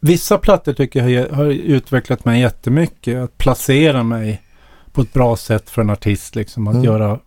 [0.00, 3.18] vissa plattor tycker jag har utvecklat mig jättemycket.
[3.18, 4.42] Att placera mig
[4.92, 6.34] på ett bra sätt för en artist.
[6.34, 6.84] Liksom, att mm.
[6.84, 7.18] göra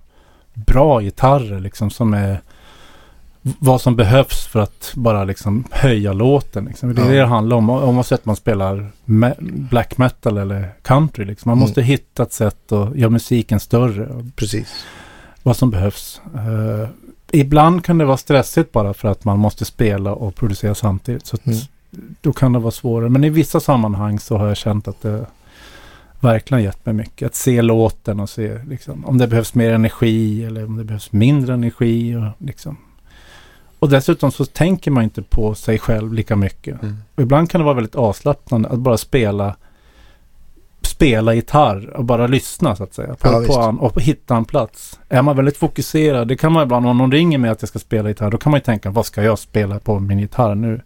[0.54, 2.42] bra gitarrer liksom som är
[3.44, 6.66] vad som behövs för att bara liksom höja låten.
[6.66, 6.96] Liksom.
[6.96, 7.12] Det är ja.
[7.12, 7.70] det det handlar om.
[7.70, 11.26] Oavsett om man spelar me black metal eller country.
[11.26, 11.50] Liksom.
[11.50, 11.62] Man mm.
[11.62, 14.32] måste hitta ett sätt att göra musiken större.
[14.36, 14.86] Precis.
[15.44, 16.22] Vad som behövs.
[16.36, 16.88] Uh,
[17.32, 21.26] ibland kan det vara stressigt bara för att man måste spela och producera samtidigt.
[21.26, 21.60] Så mm.
[22.22, 23.10] Då kan det vara svårare.
[23.10, 25.26] Men i vissa sammanhang så har jag känt att det
[26.20, 27.26] verkligen gett mig mycket.
[27.26, 31.12] Att se låten och se liksom, om det behövs mer energi eller om det behövs
[31.12, 32.16] mindre energi.
[32.16, 32.78] Och, liksom.
[33.84, 36.82] Och dessutom så tänker man inte på sig själv lika mycket.
[36.82, 36.98] Mm.
[37.16, 39.56] Och ibland kan det vara väldigt avslappnande att bara spela
[40.82, 43.16] spela gitarr och bara lyssna så att säga.
[43.16, 45.00] På, ja, på an, och hitta en plats.
[45.10, 47.80] Är man väldigt fokuserad, det kan man ibland, om någon ringer mig att jag ska
[47.80, 50.82] spela gitarr, då kan man ju tänka, vad ska jag spela på min gitarr nu?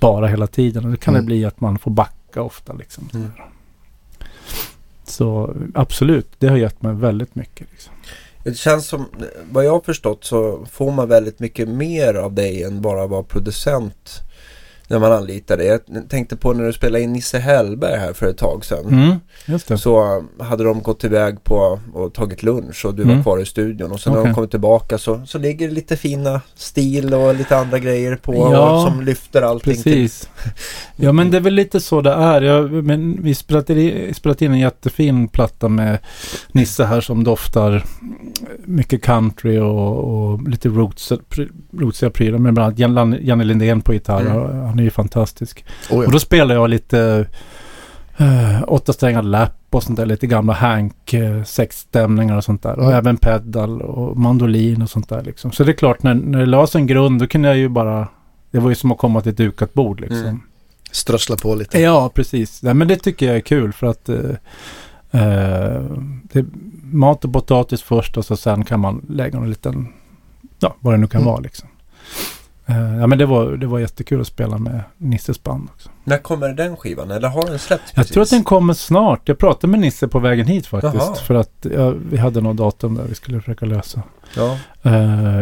[0.00, 0.84] Bara hela tiden.
[0.84, 1.24] Och då kan mm.
[1.24, 3.08] det bli att man får backa ofta liksom.
[3.14, 3.30] Mm.
[5.04, 7.66] Så absolut, det har gett mig väldigt mycket.
[7.70, 7.94] Liksom.
[8.48, 9.06] Det känns som,
[9.50, 13.22] vad jag har förstått så får man väldigt mycket mer av dig än bara vara
[13.22, 14.20] producent
[14.88, 15.66] när man anlitar dig.
[15.66, 19.20] Jag tänkte på när du spelade in Nisse Hellberg här för ett tag sedan.
[19.48, 23.16] Mm, så hade de gått iväg på och tagit lunch och du mm.
[23.16, 23.92] var kvar i studion.
[23.92, 24.22] Och sen okay.
[24.22, 28.16] när de kommit tillbaka så, så ligger det lite fina stil och lite andra grejer
[28.16, 29.74] på ja, som lyfter allting.
[29.74, 30.28] Precis.
[30.96, 32.42] ja men det är väl lite så det är.
[32.42, 35.98] Jag, men vi spelade, spelat in en jättefin platta med
[36.52, 37.84] Nisse här som doftar
[38.64, 42.38] mycket country och, och lite rootsiga prylar.
[42.38, 44.20] Med bland annat Janne Lindén på gitarr.
[44.20, 45.64] Mm han är ju fantastisk.
[45.90, 46.06] Oh ja.
[46.06, 47.26] Och då spelar jag lite
[48.20, 50.06] uh, åtta strängar lapp och sånt där.
[50.06, 52.74] Lite gamla Hank uh, sexstämningar och sånt där.
[52.74, 52.86] Mm.
[52.86, 55.52] Och även pedal och mandolin och sånt där liksom.
[55.52, 58.08] Så det är klart när, när det lades en grund då kunde jag ju bara
[58.50, 60.18] det var ju som att komma till ett dukat bord liksom.
[60.18, 60.40] Mm.
[60.90, 61.80] Strössla på lite.
[61.80, 62.62] Ja, precis.
[62.62, 64.34] Ja, men det tycker jag är kul för att uh,
[66.22, 66.44] det,
[66.82, 69.88] mat och potatis först och så sen kan man lägga en liten,
[70.58, 71.32] ja vad det nu kan mm.
[71.32, 71.68] vara liksom.
[72.68, 75.90] Eh, ja men det var, det var jättekul att spela med Nisses band också.
[76.04, 77.10] När kommer den skivan?
[77.10, 78.12] Eller har den släppts Jag precis?
[78.12, 79.28] tror att den kommer snart.
[79.28, 80.94] Jag pratade med Nisse på vägen hit faktiskt.
[80.94, 81.14] Jaha.
[81.14, 84.02] För att ja, vi hade något datum där vi skulle försöka lösa.
[84.36, 84.58] Ja.
[84.82, 84.92] Eh,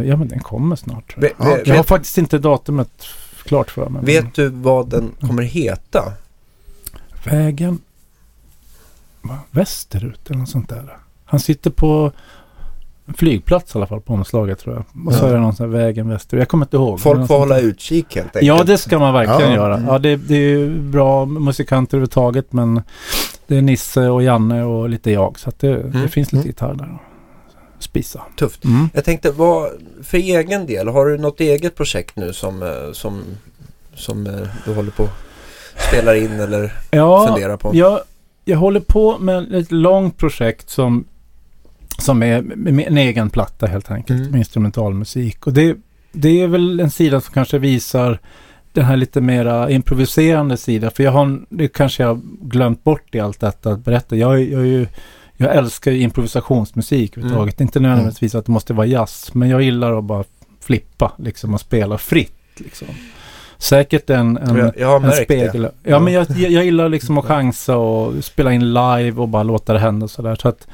[0.08, 1.14] ja men den kommer snart.
[1.14, 1.28] Tror jag.
[1.46, 2.90] ve- Ja, jag har vet, faktiskt inte datumet
[3.44, 4.04] klart för mig.
[4.04, 6.12] vet du vad den kommer heta?
[7.24, 7.78] Vägen
[9.22, 10.96] va, västerut eller något sånt där.
[11.24, 12.12] Han sitter på
[13.06, 15.06] en flygplats i alla fall på omslaget tror jag.
[15.06, 15.28] Och så Ja.
[15.28, 16.38] är det någon sån här vägen västerut.
[16.40, 17.00] Jag kommer inte ihåg.
[17.00, 18.44] Folk får hålla utkik helt enkelt.
[18.46, 19.56] Ja, det ska man verkligen Ja.
[19.56, 19.82] göra.
[19.86, 22.82] Ja, det, det är ju bra musikanter överhuvudtaget men
[23.46, 25.38] det är Nisse och Janne och lite jag.
[25.38, 26.08] Så att det, det Mm.
[26.08, 26.46] finns lite Mm.
[26.46, 26.84] gitarr där
[27.76, 28.22] att spisa.
[28.38, 28.64] Tufft.
[28.64, 28.88] Mm.
[28.94, 29.70] Jag tänkte, vad,
[30.02, 33.20] för egen del, har du något eget projekt nu som, eh, som,
[33.94, 34.32] som eh,
[34.64, 35.08] du håller på
[35.90, 37.70] spelar in eller Ja, funderar på?
[37.74, 38.00] jag,
[38.44, 41.04] jag håller på med ett långt projekt som,
[41.98, 42.36] som är
[42.86, 44.18] en egen platta helt enkelt.
[44.18, 44.30] Mm.
[44.30, 45.46] Med instrumentalmusik.
[45.46, 45.76] Och det,
[46.12, 48.18] det är väl en sida som kanske visar
[48.72, 50.90] den här lite mera improviserande sidan.
[50.90, 54.16] För jag har, det kanske jag glömt bort i allt detta att berätta.
[54.16, 54.86] Jag, jag, är ju,
[55.36, 57.60] jag älskar ju improvisationsmusik överhuvudtaget.
[57.60, 59.34] Inte nödvändigtvis att det måste vara jazz.
[59.34, 60.24] Men jag gillar att bara
[60.60, 62.32] flippa liksom och spela fritt.
[62.56, 62.88] Liksom.
[63.58, 65.62] Säkert en, en, jag, jag en spegel.
[65.62, 65.72] det.
[65.82, 69.72] Ja, men jag, jag, gillar liksom att chansa och spela in live och bara låta
[69.72, 70.34] det hända sådär.
[70.34, 70.66] Så att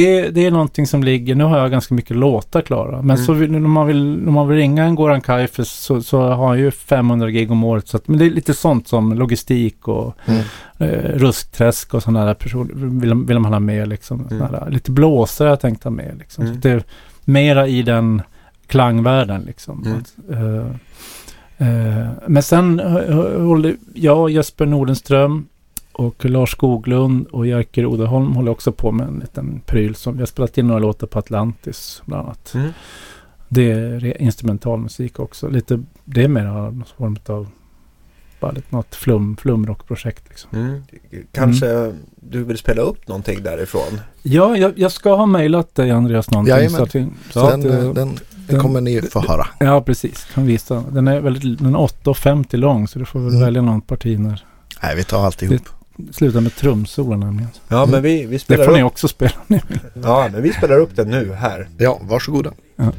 [0.00, 3.02] det, det är någonting som ligger, nu har jag ganska mycket låtar klara.
[3.02, 3.26] Men Mm.
[3.26, 6.46] så vill, när, man vill, när man vill ringa en Goran Kaifes så, så har
[6.48, 7.88] han ju 500 gig om året.
[7.88, 10.40] Så att, men det är lite sånt som logistik och Mm.
[10.78, 14.26] eh, ruskträsk och sådana där personer vill, vill man ha med liksom.
[14.30, 14.38] Mm.
[14.52, 16.44] Där, lite blåsare har jag tänkt ha med liksom.
[16.44, 16.54] Mm.
[16.54, 16.84] Så det är
[17.24, 18.22] mera i den
[18.66, 19.82] klangvärlden liksom.
[19.86, 19.98] Mm.
[19.98, 20.66] Att, eh,
[21.68, 22.80] eh, men sen
[23.46, 25.46] håller jag och Jesper Nordenström
[25.98, 30.18] och Lars Skoglund och Jerker Odeholm håller också på med en liten pryl som vi
[30.18, 32.52] har spelat in några låtar på Atlantis bland annat.
[32.54, 32.70] Mm.
[33.48, 35.48] Det är instrumentalmusik också.
[35.48, 37.48] Lite, det är mer någon form av
[38.40, 40.50] bara lite något flum, flumrockprojekt liksom.
[40.58, 40.82] Mm.
[41.32, 44.00] Kanske du vill spela upp någonting därifrån?
[44.22, 46.54] Ja, jag, jag ska ha mejlat dig Andreas någonting.
[46.56, 46.76] Jajamän.
[46.76, 48.18] Så att, så Så den, att, eh, den, den,
[48.48, 49.46] den- kommer ni få höra.
[49.58, 50.24] Ja, precis.
[50.34, 50.84] Kan visa.
[50.92, 53.40] Den är väldigt, den är 8,50 lång så du får väl Mm.
[53.40, 54.44] välja någon parti när
[54.82, 55.56] Nej, vi tar alltihop.
[55.64, 55.70] det
[56.12, 57.50] slutar med trumsolo nämligen.
[57.68, 57.90] Ja, Mm.
[57.90, 58.86] men vi, vi Det spelar får ni upp.
[58.86, 59.60] också spela nu.
[60.02, 61.68] Ja, men vi spelar upp den nu här.
[61.78, 62.52] Ja, varsågoda.
[62.76, 62.94] Thank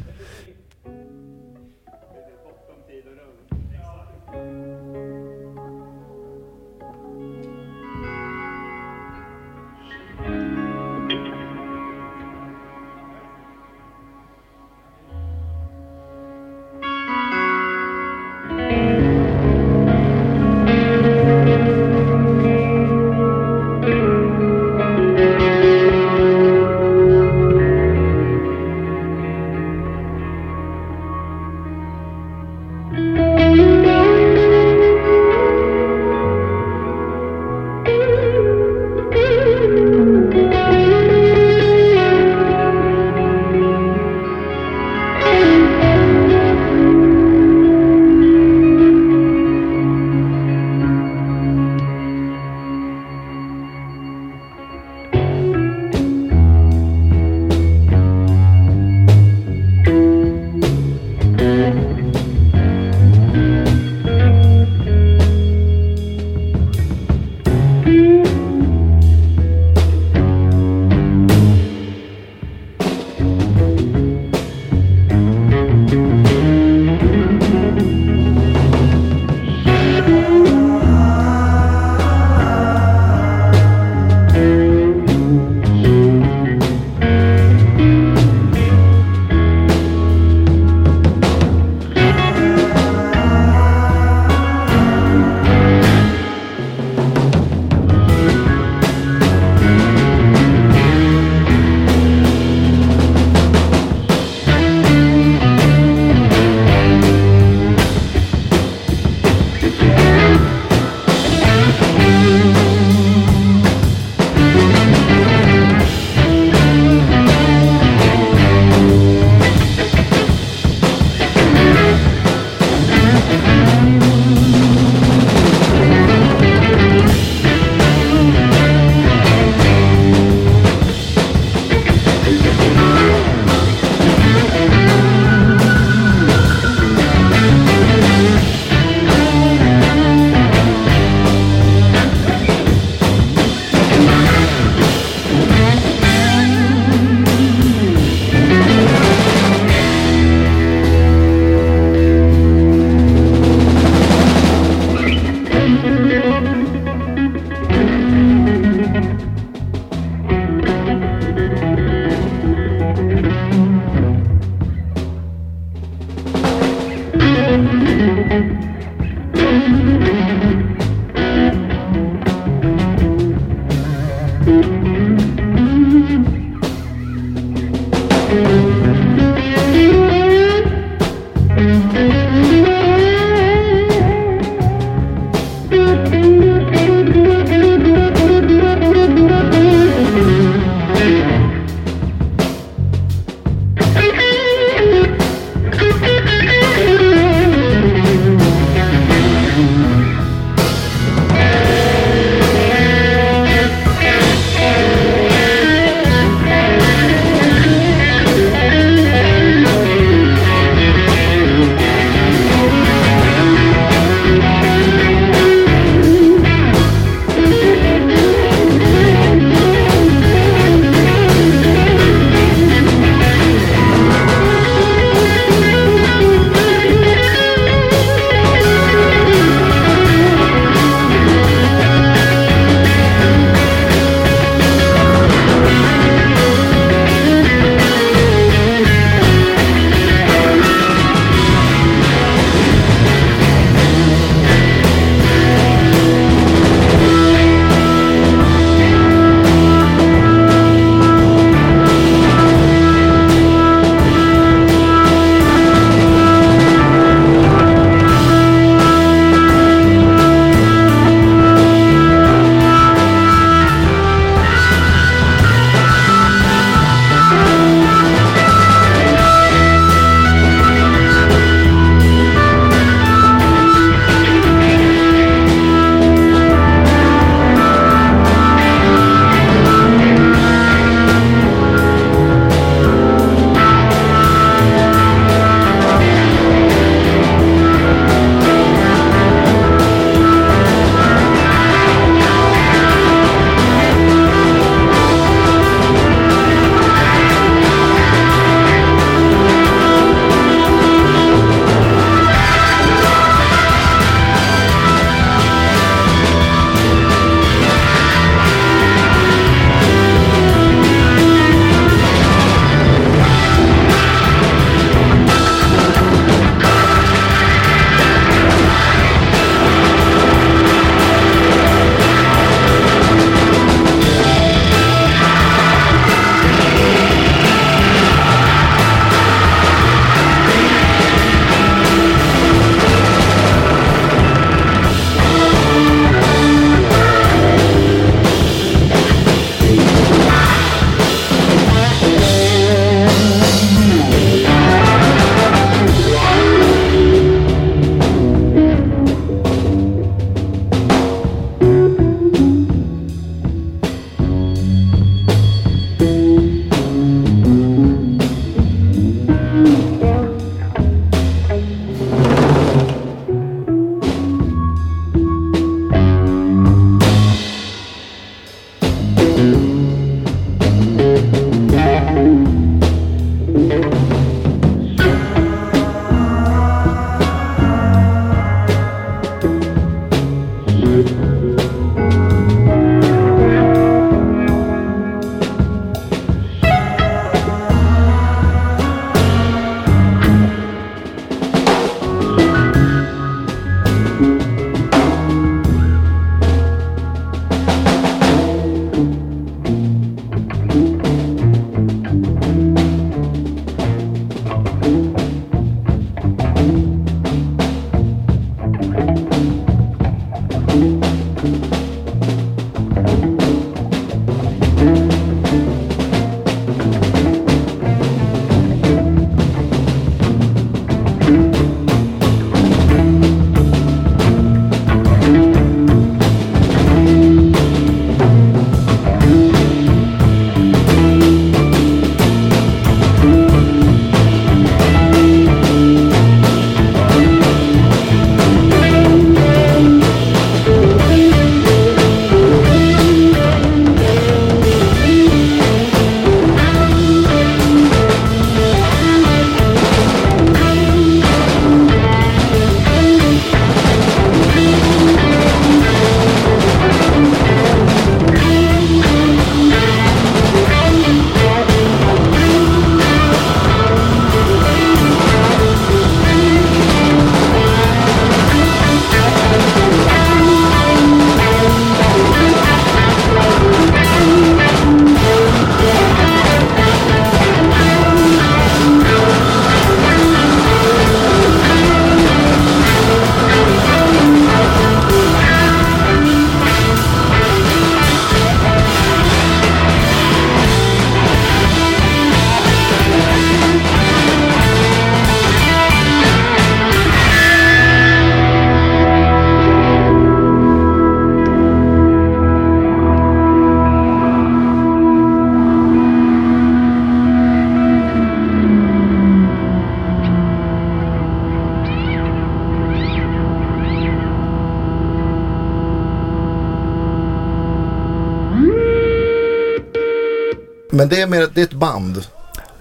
[520.97, 522.21] Men det är, mer, det är ett band.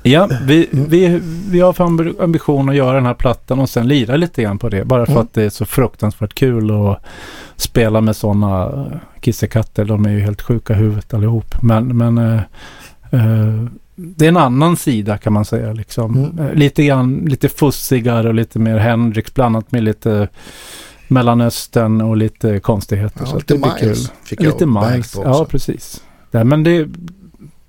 [0.02, 4.16] Ja, vi, vi, vi har för ambition att göra den här plattan och sen lira
[4.16, 4.84] lite grann på det.
[4.84, 5.22] Bara för Mm.
[5.24, 7.02] att det är så fruktansvärt kul att
[7.56, 8.72] spela med sådana
[9.20, 9.84] kissekatter.
[9.84, 11.62] De är ju helt sjuka i huvudet allihop.
[11.62, 12.40] Men, men eh,
[13.10, 13.64] eh,
[13.96, 15.72] det är en annan sida kan man säga.
[15.72, 16.16] Liksom.
[16.16, 16.46] Mm.
[16.46, 20.28] Eh, Lite grann, lite fussigare och lite mer Hendrix blandat med lite
[21.08, 23.20] Mellanöstern och lite konstigheter.
[23.20, 23.88] Ja, så lite det blir kul.
[23.88, 26.02] Miles fick jag Lite Miles, på ja precis.
[26.30, 26.86] Nej, men det,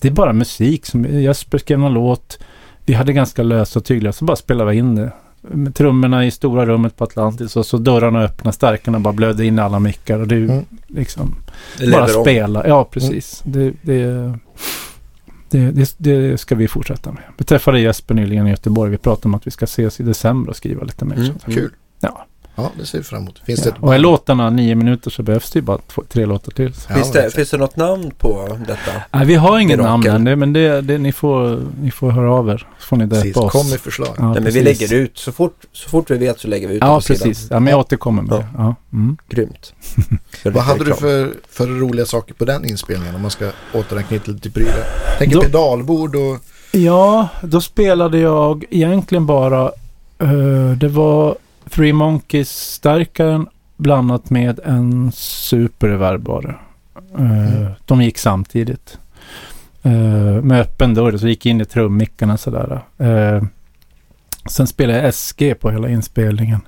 [0.01, 0.85] det är bara musik.
[0.85, 2.39] Som, Jesper skrev någon låt.
[2.85, 5.11] Vi hade ganska lösa och tydliga, så bara spelade vi in det.
[5.41, 9.57] Med trummorna i stora rummet på Atlantis och så dörrarna öppna, stärkarna bara blödde in
[9.57, 10.19] i alla mickar.
[10.19, 10.65] Och det Mm.
[10.87, 11.35] liksom
[11.79, 12.23] Det bara om.
[12.23, 12.67] spela.
[12.67, 13.41] Ja, precis.
[13.45, 14.33] Det, det,
[15.49, 17.23] det, det, det ska vi fortsätta med.
[17.37, 18.91] Vi träffade Jesper nyligen i Göteborg.
[18.91, 21.15] Vi pratade om att vi ska ses i december och skriva lite mer.
[21.17, 21.31] Mm.
[21.45, 21.71] Kul.
[21.99, 22.25] Ja.
[22.59, 23.39] Ja, det ser vi fram emot.
[23.45, 23.75] Finns det Ja.
[23.75, 26.73] ett Och är låtarna nio minuter så behövs det ju bara två, tre låtar till.
[26.89, 28.91] Ja, Finns, det, finns det något namn på detta?
[29.11, 29.91] Nej, vi har ingen Mirakel.
[29.91, 32.67] namn än, det, men det, det, ni, får, ni får höra av er.
[32.79, 33.51] Så får ni Precis, deppa oss.
[33.51, 34.15] kom med förslag.
[34.17, 34.81] Ja, Nej, men vi precis.
[34.91, 37.01] lägger ut, så fort, så fort vi vet så lägger vi ut det Ja, på
[37.01, 37.27] sidan.
[37.27, 37.47] precis.
[37.51, 38.37] Ja, men jag återkommer med Ja.
[38.37, 38.45] det.
[38.57, 38.75] Ja.
[38.93, 39.17] Mm.
[39.29, 39.73] Grymt.
[40.43, 44.41] Vad hade du för, för roliga saker på den inspelningen om man ska återanknyta lite
[44.43, 44.83] till prylar?
[45.17, 46.37] Tänker Då- pedalbord och...
[46.71, 49.61] Ja, då spelade jag egentligen bara,
[50.19, 51.35] eh, det var
[51.71, 53.47] Three Monkeys-stärkaren
[53.77, 56.55] blandat med en superreverb var det.
[57.17, 57.71] Eh, Mm.
[57.85, 58.97] De gick samtidigt.
[59.83, 59.91] Eh,
[60.43, 62.81] med öppen dörr, så gick in i trummickarna sådär.
[63.01, 63.43] Uh,
[64.49, 66.59] sen spelade jag SG på hela inspelningen.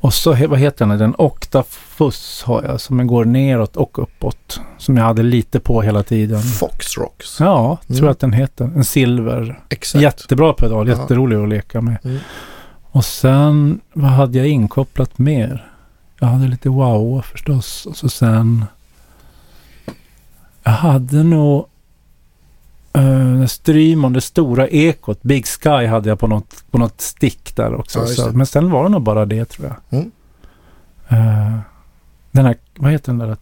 [0.00, 0.98] Och så, vad heter den?
[0.98, 4.60] Den Octafus har jag som går neråt och uppåt.
[4.78, 6.42] Som jag hade lite på hela tiden.
[6.42, 7.40] Fox Rocks.
[7.40, 8.10] Ja, tror Mm.
[8.10, 8.64] att den heter.
[8.76, 9.60] En silver.
[9.68, 10.02] Exakt.
[10.02, 11.96] Jättebra pedal, jätterolig att leka med.
[12.04, 12.18] Mm.
[12.90, 15.70] Och sen, vad hade jag inkopplat mer?
[16.20, 17.86] Jag hade lite wow förstås.
[17.86, 18.64] Och så sen...
[20.62, 21.66] Jag hade nog...
[22.98, 27.74] Uh, Strymon, det stora ekot, Big Sky hade jag på något, på något stick där
[27.74, 27.98] också.
[27.98, 29.98] Ja, så, men sen var det nog bara det tror jag.
[29.98, 30.10] Mm.
[31.08, 31.58] Eh,
[32.30, 33.36] den här, vad heter den där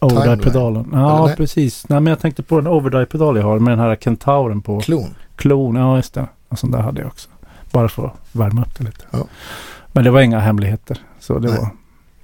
[0.00, 0.92] overdrive-pedalen?
[0.92, 1.36] Eller Ja, nej?
[1.36, 1.88] precis.
[1.88, 4.80] Nej, men jag tänkte på den overdrive-pedal jag har med den här kentauren på.
[4.80, 5.14] Klon.
[5.36, 6.26] Klon, ja just det.
[6.48, 7.28] En sån där hade jag också.
[7.74, 9.04] Bara för att värma upp det lite.
[9.10, 9.26] Ja.
[9.92, 10.98] Men det var inga hemligheter.
[11.20, 11.58] Så det Nej.
[11.58, 11.70] var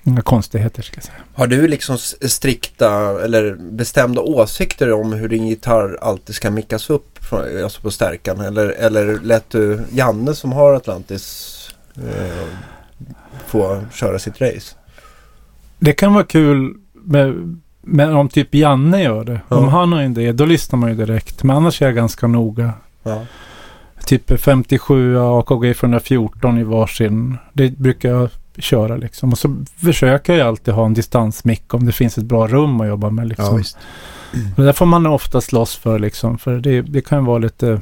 [0.05, 1.18] inga konstigheter ska jag säga.
[1.34, 2.90] Har du liksom strikta
[3.24, 8.40] eller bestämda åsikter om hur din gitarr alltid ska mickas upp från, alltså på stärkan?
[8.40, 11.57] Eller, eller lät du Janne som har Atlantis
[11.96, 12.48] eh,
[13.46, 14.76] få köra sitt race?
[15.78, 19.40] Det kan vara kul med, med om typ Janne gör det.
[19.48, 19.57] Ja.
[19.57, 21.42] Om han har en idé, då lyssnar man ju direkt.
[21.42, 22.72] Men annars är jag ganska noga.
[23.03, 23.26] Ja.
[24.07, 27.36] Typ 57 AKG 414 i varsin.
[27.53, 28.28] Det brukar jag
[28.59, 29.32] köra liksom.
[29.32, 32.88] Och så försöker jag alltid ha en distansmick om det finns ett bra rum att
[32.88, 33.57] jobba med Ja, liksom.
[33.59, 33.78] visst.
[34.57, 36.38] Och det får man ofta slåss för liksom.
[36.38, 37.80] För det, det kan vara lite...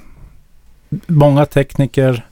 [1.07, 2.27] Många tekniker,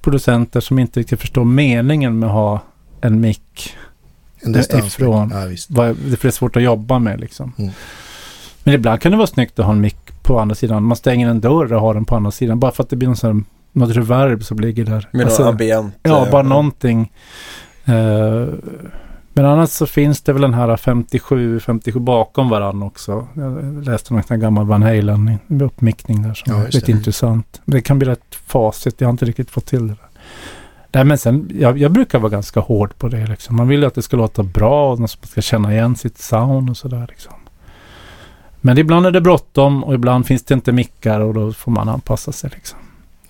[0.00, 2.60] producenter som inte riktigt förstår meningen med att ha
[3.00, 3.74] en mick.
[4.40, 4.56] En
[4.86, 5.30] ifrån.
[5.34, 5.70] Ja, visst.
[5.70, 7.52] Vad- Det är svårt att jobba med liksom.
[7.58, 7.70] Mm.
[8.64, 10.82] Men ibland kan det vara snyggt att ha en mick på andra sidan.
[10.82, 12.60] Man stänger en dörr och har den på andra sidan.
[12.60, 15.08] Bara för att det blir någon sån något reverb som ligger där.
[15.12, 15.94] Med Alltså, ambient.
[16.02, 17.12] Ja, eh, bara någonting.
[17.84, 18.46] Eh,
[19.34, 23.26] men annars så finns det väl den här 57, 57 bakom varann också.
[23.34, 26.92] Jag läste någon gammal Van Halen uppmickning där som Ja, är lite det.
[26.92, 27.60] intressant.
[27.64, 29.00] Det kan bli rätt facit.
[29.00, 30.08] Jag har inte riktigt fått till det där.
[30.94, 33.26] Nej, men sen, jag, jag brukar vara ganska hård på det.
[33.26, 33.56] Liksom.
[33.56, 36.70] Man vill ju att det ska låta bra och man ska känna igen sitt sound
[36.70, 37.06] och sådär.
[37.08, 37.32] Liksom.
[38.64, 41.88] Men ibland är det bråttom och ibland finns det inte mickar och då får man
[41.88, 42.50] anpassa sig.
[42.54, 42.78] Liksom.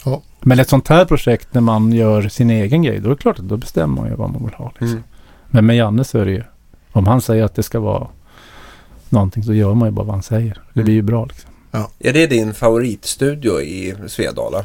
[0.04, 0.22] Ja.
[0.40, 3.38] Men ett sånt här projekt när man gör sin egen grej, då är det klart
[3.38, 4.68] att då bestämmer man ju vad man vill ha.
[4.68, 4.88] Liksom.
[4.88, 5.02] Mm.
[5.46, 6.42] Men med Janne så är det ju,
[6.92, 8.06] om han säger att det ska vara
[9.08, 10.60] någonting så gör man ju bara vad han säger.
[10.72, 11.50] Det blir ju bra liksom.
[11.98, 14.64] Är det din favoritstudio i Svedala?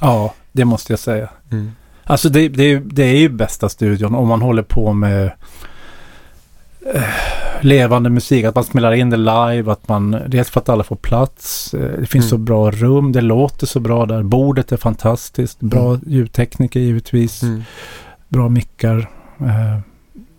[0.00, 1.28] Ja, det måste jag säga.
[1.50, 1.72] Mm.
[2.04, 5.32] Alltså det, det, det är ju bästa studion om man håller på med
[7.60, 8.44] levande musik.
[8.44, 9.72] Att man spelar in det live.
[9.72, 11.74] Att man, dels för att alla får plats.
[11.74, 12.30] Eh, det finns Mm.
[12.30, 13.12] så bra rum.
[13.12, 14.22] Det låter så bra där.
[14.22, 15.60] Bordet är fantastiskt.
[15.60, 16.00] Bra Mm.
[16.06, 17.42] ljudtekniker givetvis.
[17.42, 17.62] Mm.
[18.28, 18.98] Bra mickar.
[19.40, 19.78] Eh,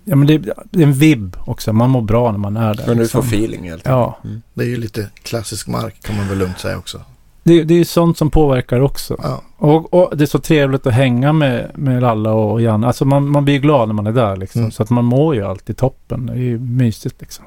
[0.03, 0.37] ja men det,
[0.71, 1.73] det är en vibb också.
[1.73, 2.83] Man mår bra när man är där.
[2.87, 3.21] Men du liksom.
[3.23, 4.17] får feeling helt Ja,
[4.53, 7.01] Det är ju lite klassisk mark kan man väl lugnt säga också.
[7.43, 9.15] Det, det är ju sånt som påverkar också.
[9.23, 12.87] Ja, Och, och det är så trevligt att hänga med, med Lalla och Janne.
[12.87, 14.61] Alltså man, man blir glad när man är där liksom.
[14.61, 14.71] Mm.
[14.71, 16.25] Så att man mår ju alltid toppen.
[16.25, 17.45] Det är ju mysigt liksom.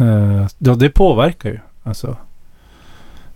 [0.00, 1.58] Uh, det, det påverkar ju.
[1.82, 2.16] Alltså.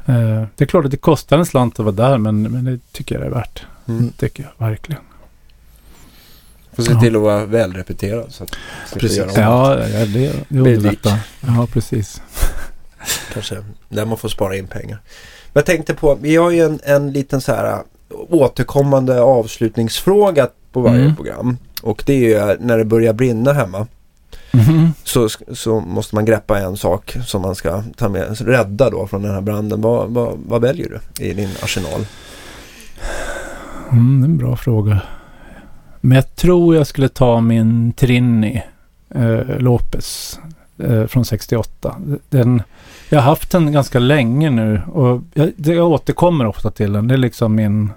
[0.07, 2.79] Eh, det är klart att det kostar en slant att vara där men, men det
[2.93, 3.63] tycker jag det är värt.
[3.89, 4.11] Mm.
[4.19, 5.03] Tycker jag verkligen.
[6.73, 7.01] Får se Ja.
[7.01, 8.33] till att vara välrepeterad.
[8.33, 8.57] Så att
[8.99, 9.25] Precis.
[9.37, 11.19] Ja, ja det, det underlättar.
[11.41, 12.23] Ja, precis.
[13.33, 13.57] Kanske
[13.89, 14.99] där man får spara in pengar.
[15.53, 17.79] Men jag tänkte på, vi har ju en, en liten så här
[18.29, 21.17] återkommande avslutningsfråga på varje Mm.
[21.17, 21.57] program.
[21.83, 22.19] Och det är
[22.51, 23.87] ju när det börjar brinna hemma.
[24.53, 24.93] Mhm.
[25.05, 29.23] Så, så måste man greppa en sak som man ska ta med, rädda då från
[29.23, 29.81] den här branden.
[29.81, 32.07] Vad, vad, vad väljer du i din arsenal?
[33.93, 35.01] Mm, det är en bra fråga.
[36.01, 38.63] Men jag tror jag skulle ta min Trini
[39.15, 40.39] eh, Lopez
[40.79, 41.97] eh, från 68.
[42.29, 42.63] Den,
[43.09, 47.09] jag har haft den ganska länge nu och jag, jag återkommer ofta till den.
[47.09, 47.91] Det är liksom min,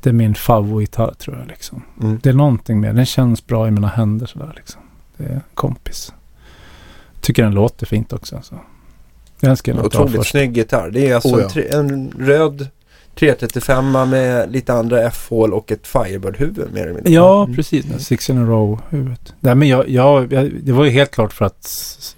[0.00, 1.48] det är min favoritgitarr tror jag.
[1.48, 1.82] Liksom.
[2.02, 2.20] Mm.
[2.22, 3.06] Det är någonting med den.
[3.06, 4.82] känns bra i mina händer sådär liksom.
[5.16, 6.12] Det är en kompis.
[7.20, 8.36] Tycker den låter fint också.
[8.36, 8.58] Alltså.
[9.40, 10.90] Den ska jag Otroligt snygg gitarr.
[10.90, 11.78] Det är alltså Oh ja.
[11.78, 12.68] en, en röd
[13.20, 17.12] 335 med lite andra F-hål och ett Firebird-huvud mer eller mindre.
[17.12, 17.56] Ja, Mm.
[17.56, 18.06] precis.
[18.06, 19.34] Six in a row huvudet.
[19.40, 21.64] Nej, men jag, jag, jag, det var ju helt klart för att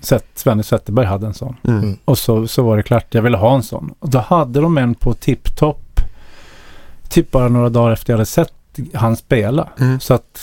[0.00, 1.57] Sett, Svenne Zetterberg hade en sån.
[1.64, 1.78] Mm.
[1.82, 1.98] Mm.
[2.05, 3.94] Och så, så var det klart, jag ville ha en sån.
[3.98, 6.00] Och då hade de en på Tipptopp.
[7.09, 8.53] Typ bara några dagar efter jag hade sett
[8.94, 9.68] han spela.
[9.80, 10.00] Mm.
[10.00, 10.40] Så att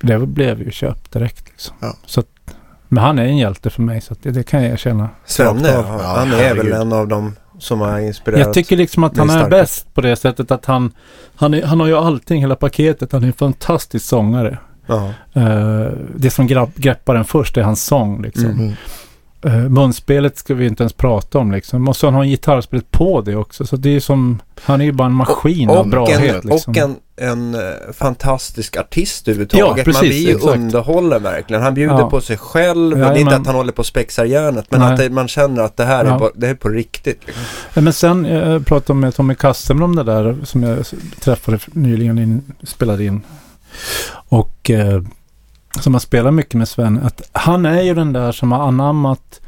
[0.00, 1.76] det blev ju köpt direkt liksom.
[1.80, 1.96] Ja.
[2.06, 2.26] Så att,
[2.88, 5.08] men han är en hjälte för mig så att det, det kan jag känna.
[5.24, 8.40] Svenne, ja, han är väl en av dem som har inspirerat.
[8.40, 10.92] Jag tycker liksom att är han är bäst på det sättet att han,
[11.36, 13.12] han, är, han har ju allting, hela paketet.
[13.12, 14.58] Han är en fantastisk sångare.
[15.32, 15.86] Eh,
[16.16, 16.46] det som
[16.76, 18.50] greppar en först är hans sång liksom.
[18.50, 18.72] Mm.
[19.44, 21.88] Eh, munspelet ska vi inte ens prata om liksom.
[21.88, 23.66] Och så har han gitarrspelet på det också.
[23.66, 26.70] Så det är som, han är ju bara en maskin av Och, brahet en, liksom.
[26.70, 27.60] och en, en eh,
[27.92, 29.76] fantastisk artist överhuvudtaget.
[29.76, 30.56] Ja, precis, Man blir ju exakt.
[30.56, 31.62] underhållen verkligen.
[31.62, 32.10] Han bjuder Ja.
[32.10, 32.98] på sig själv.
[32.98, 34.66] det är inte att han håller på och spexar järnet.
[34.70, 34.92] Men Nej.
[34.92, 36.18] att det, man känner att det här är, Ja.
[36.18, 37.20] på, det är på riktigt.
[37.26, 37.42] Liksom.
[37.74, 40.78] Ja, Men sen, eh, jag pratade med Tommy Kassem om det där som jag
[41.20, 43.22] träffade nyligen, in, spelade in.
[44.28, 45.02] Och eh,
[45.80, 49.40] som har spelat mycket med Sven, att han är ju den där som har anammat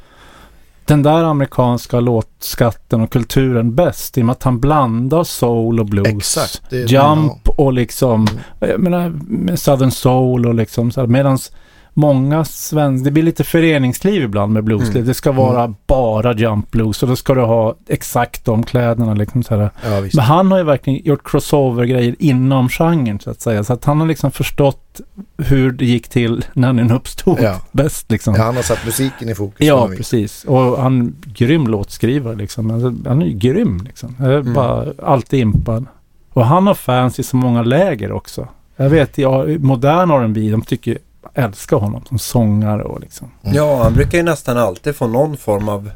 [0.87, 5.87] den där amerikanska låtskatten och kulturen bäst i och med att han blandar soul och
[5.87, 6.09] blues.
[6.09, 6.73] Exakt.
[6.73, 8.41] Jump och liksom, Mm.
[8.59, 11.53] jag menar, Southern Soul och liksom så här, medans
[11.95, 14.97] många svenskar, det blir lite föreningsliv ibland med bluesliv.
[14.97, 15.07] Mm.
[15.07, 19.43] Det ska vara bara Jump Blues och då ska du ha exakt de kläderna liksom
[19.43, 19.71] så här.
[19.85, 20.01] Ja.
[20.15, 23.65] Men han har ju verkligen gjort crossover-grejer inom genren så att säga.
[23.65, 25.01] Så att han har liksom förstått
[25.39, 27.61] hur det gick till när den uppstod Ja.
[27.73, 28.35] bäst liksom.
[28.35, 29.67] Ja, han har satt musiken i fokus.
[29.67, 30.45] Ja, precis.
[30.45, 32.71] Och han är grym låtskrivare liksom.
[32.71, 34.17] Alltså, han är ju grym liksom.
[34.19, 34.55] Jag är Mm.
[34.55, 35.87] bara alltid impad.
[36.33, 38.49] Och han har fans i så många läger också.
[38.77, 40.99] Jag vet, jag, modern R&B, de tycker,
[41.35, 43.31] älskar honom som sångare och liksom.
[43.43, 43.57] Mm.
[43.57, 45.91] Ja, han brukar ju nästan alltid få någon form av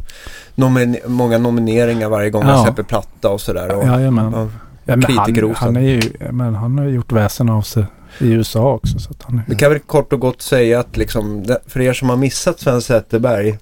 [0.54, 2.64] nomin- många nomineringar varje gång han Ja.
[2.64, 3.74] släpper platta och sådär.
[3.76, 4.32] Och, Jajamän.
[4.36, 4.48] ja.
[4.84, 6.00] Ja, men han, han, är ju,
[6.32, 7.84] men han har ju gjort väsen av sig
[8.20, 8.98] i USA också.
[8.98, 11.92] Så att han är, Vi kan väl kort och gott säga att liksom, för er
[11.92, 13.58] som har missat Sven Zetterberg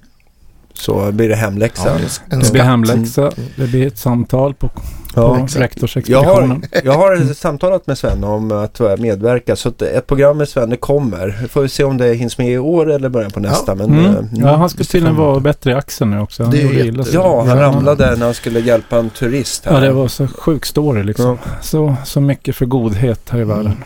[0.79, 1.99] så blir det hemläxa.
[2.31, 3.35] Ja, det blir hemläxa, Mm.
[3.57, 4.81] det blir ett samtal på, på
[5.15, 6.51] Ja, jag, rektorsexpeditionen.
[6.51, 10.71] har, jag har samtalat med Sven om att medverka så att ett program med Sven
[10.71, 11.39] det kommer.
[11.43, 13.75] Vi får vi se om det hinns med i år eller början på nästa.
[13.75, 14.07] Men, Mm.
[14.07, 16.43] eh, Ja, han ser tydligen vara bättre i axeln nu också.
[16.43, 17.15] Han Det illa sig.
[17.15, 17.63] Ja, han Ja.
[17.65, 19.65] ramlade när han skulle hjälpa en turist.
[19.67, 19.75] Här.
[19.75, 21.39] Ja, det var så sjuk story liksom.
[21.63, 23.77] Så, så mycket för godhet här i världen.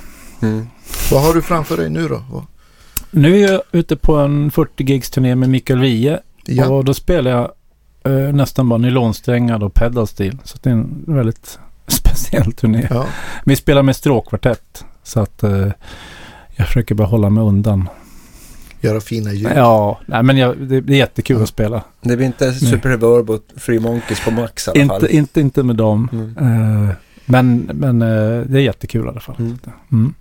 [0.42, 0.66] Mm.
[1.12, 2.22] Vad har du framför dig nu då?
[2.30, 2.44] Vad-
[3.10, 6.18] Nu är jag ute på en 40 gigs turné med Mikael Wiehe.
[6.46, 6.68] Ja.
[6.68, 7.50] Och då spelar jag
[8.04, 10.38] eh, nästan bara nylonsträngar och pedal steel.
[10.44, 12.86] Så det är en väldigt speciell turné.
[12.90, 13.06] ja.
[13.44, 14.84] Vi spelar med stråkkvartett.
[15.02, 15.66] Så att eh,
[16.56, 17.88] jag försöker bara hålla mig undan.
[18.80, 19.52] Göra fina ljud.
[19.56, 21.42] Ja, nej, men jag, det, det är jättekul Ja.
[21.42, 21.82] att spela.
[22.00, 25.02] Det blir inte Super Reverb och Free Monkeys på max i alla fall.
[25.02, 26.08] Inte, inte, inte med dem.
[26.12, 26.36] Mm.
[26.88, 26.94] Eh,
[27.26, 29.36] men men eh, det är jättekul i alla fall.
[29.90, 30.14] Mm.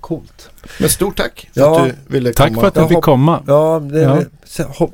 [0.00, 0.50] Coolt.
[0.80, 2.60] Men stort tack för Ja, att du ville Tack komma.
[2.60, 3.42] för att Jag fick komma.
[3.46, 4.22] Ja, det Ja.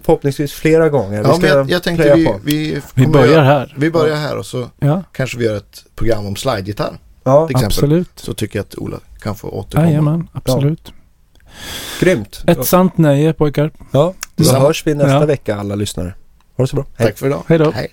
[0.04, 1.22] förhoppningsvis flera gånger.
[1.22, 3.74] Ja, men jag, jag tänkte vi, vi, Vi börjar göra- här.
[3.78, 6.98] Vi börjar här och så Ja, kanske vi gör ett program om slide-gitarr.
[7.24, 7.66] Ja, exempel.
[7.66, 8.11] absolut.
[8.16, 9.86] Så tycker jag att Ola kan få återkomma.
[9.88, 10.92] Jajamän, absolut.
[12.00, 12.42] grymt.
[12.46, 13.70] Ett sant nöje pojkar.
[13.92, 15.26] Ja, då hörs vi nästa Ja.
[15.26, 16.14] vecka alla lyssnare.
[16.57, 16.84] Ha det så bra.
[16.96, 17.07] Hej.
[17.07, 17.42] Tack för idag.
[17.46, 17.70] Hej då.
[17.70, 17.88] Hej.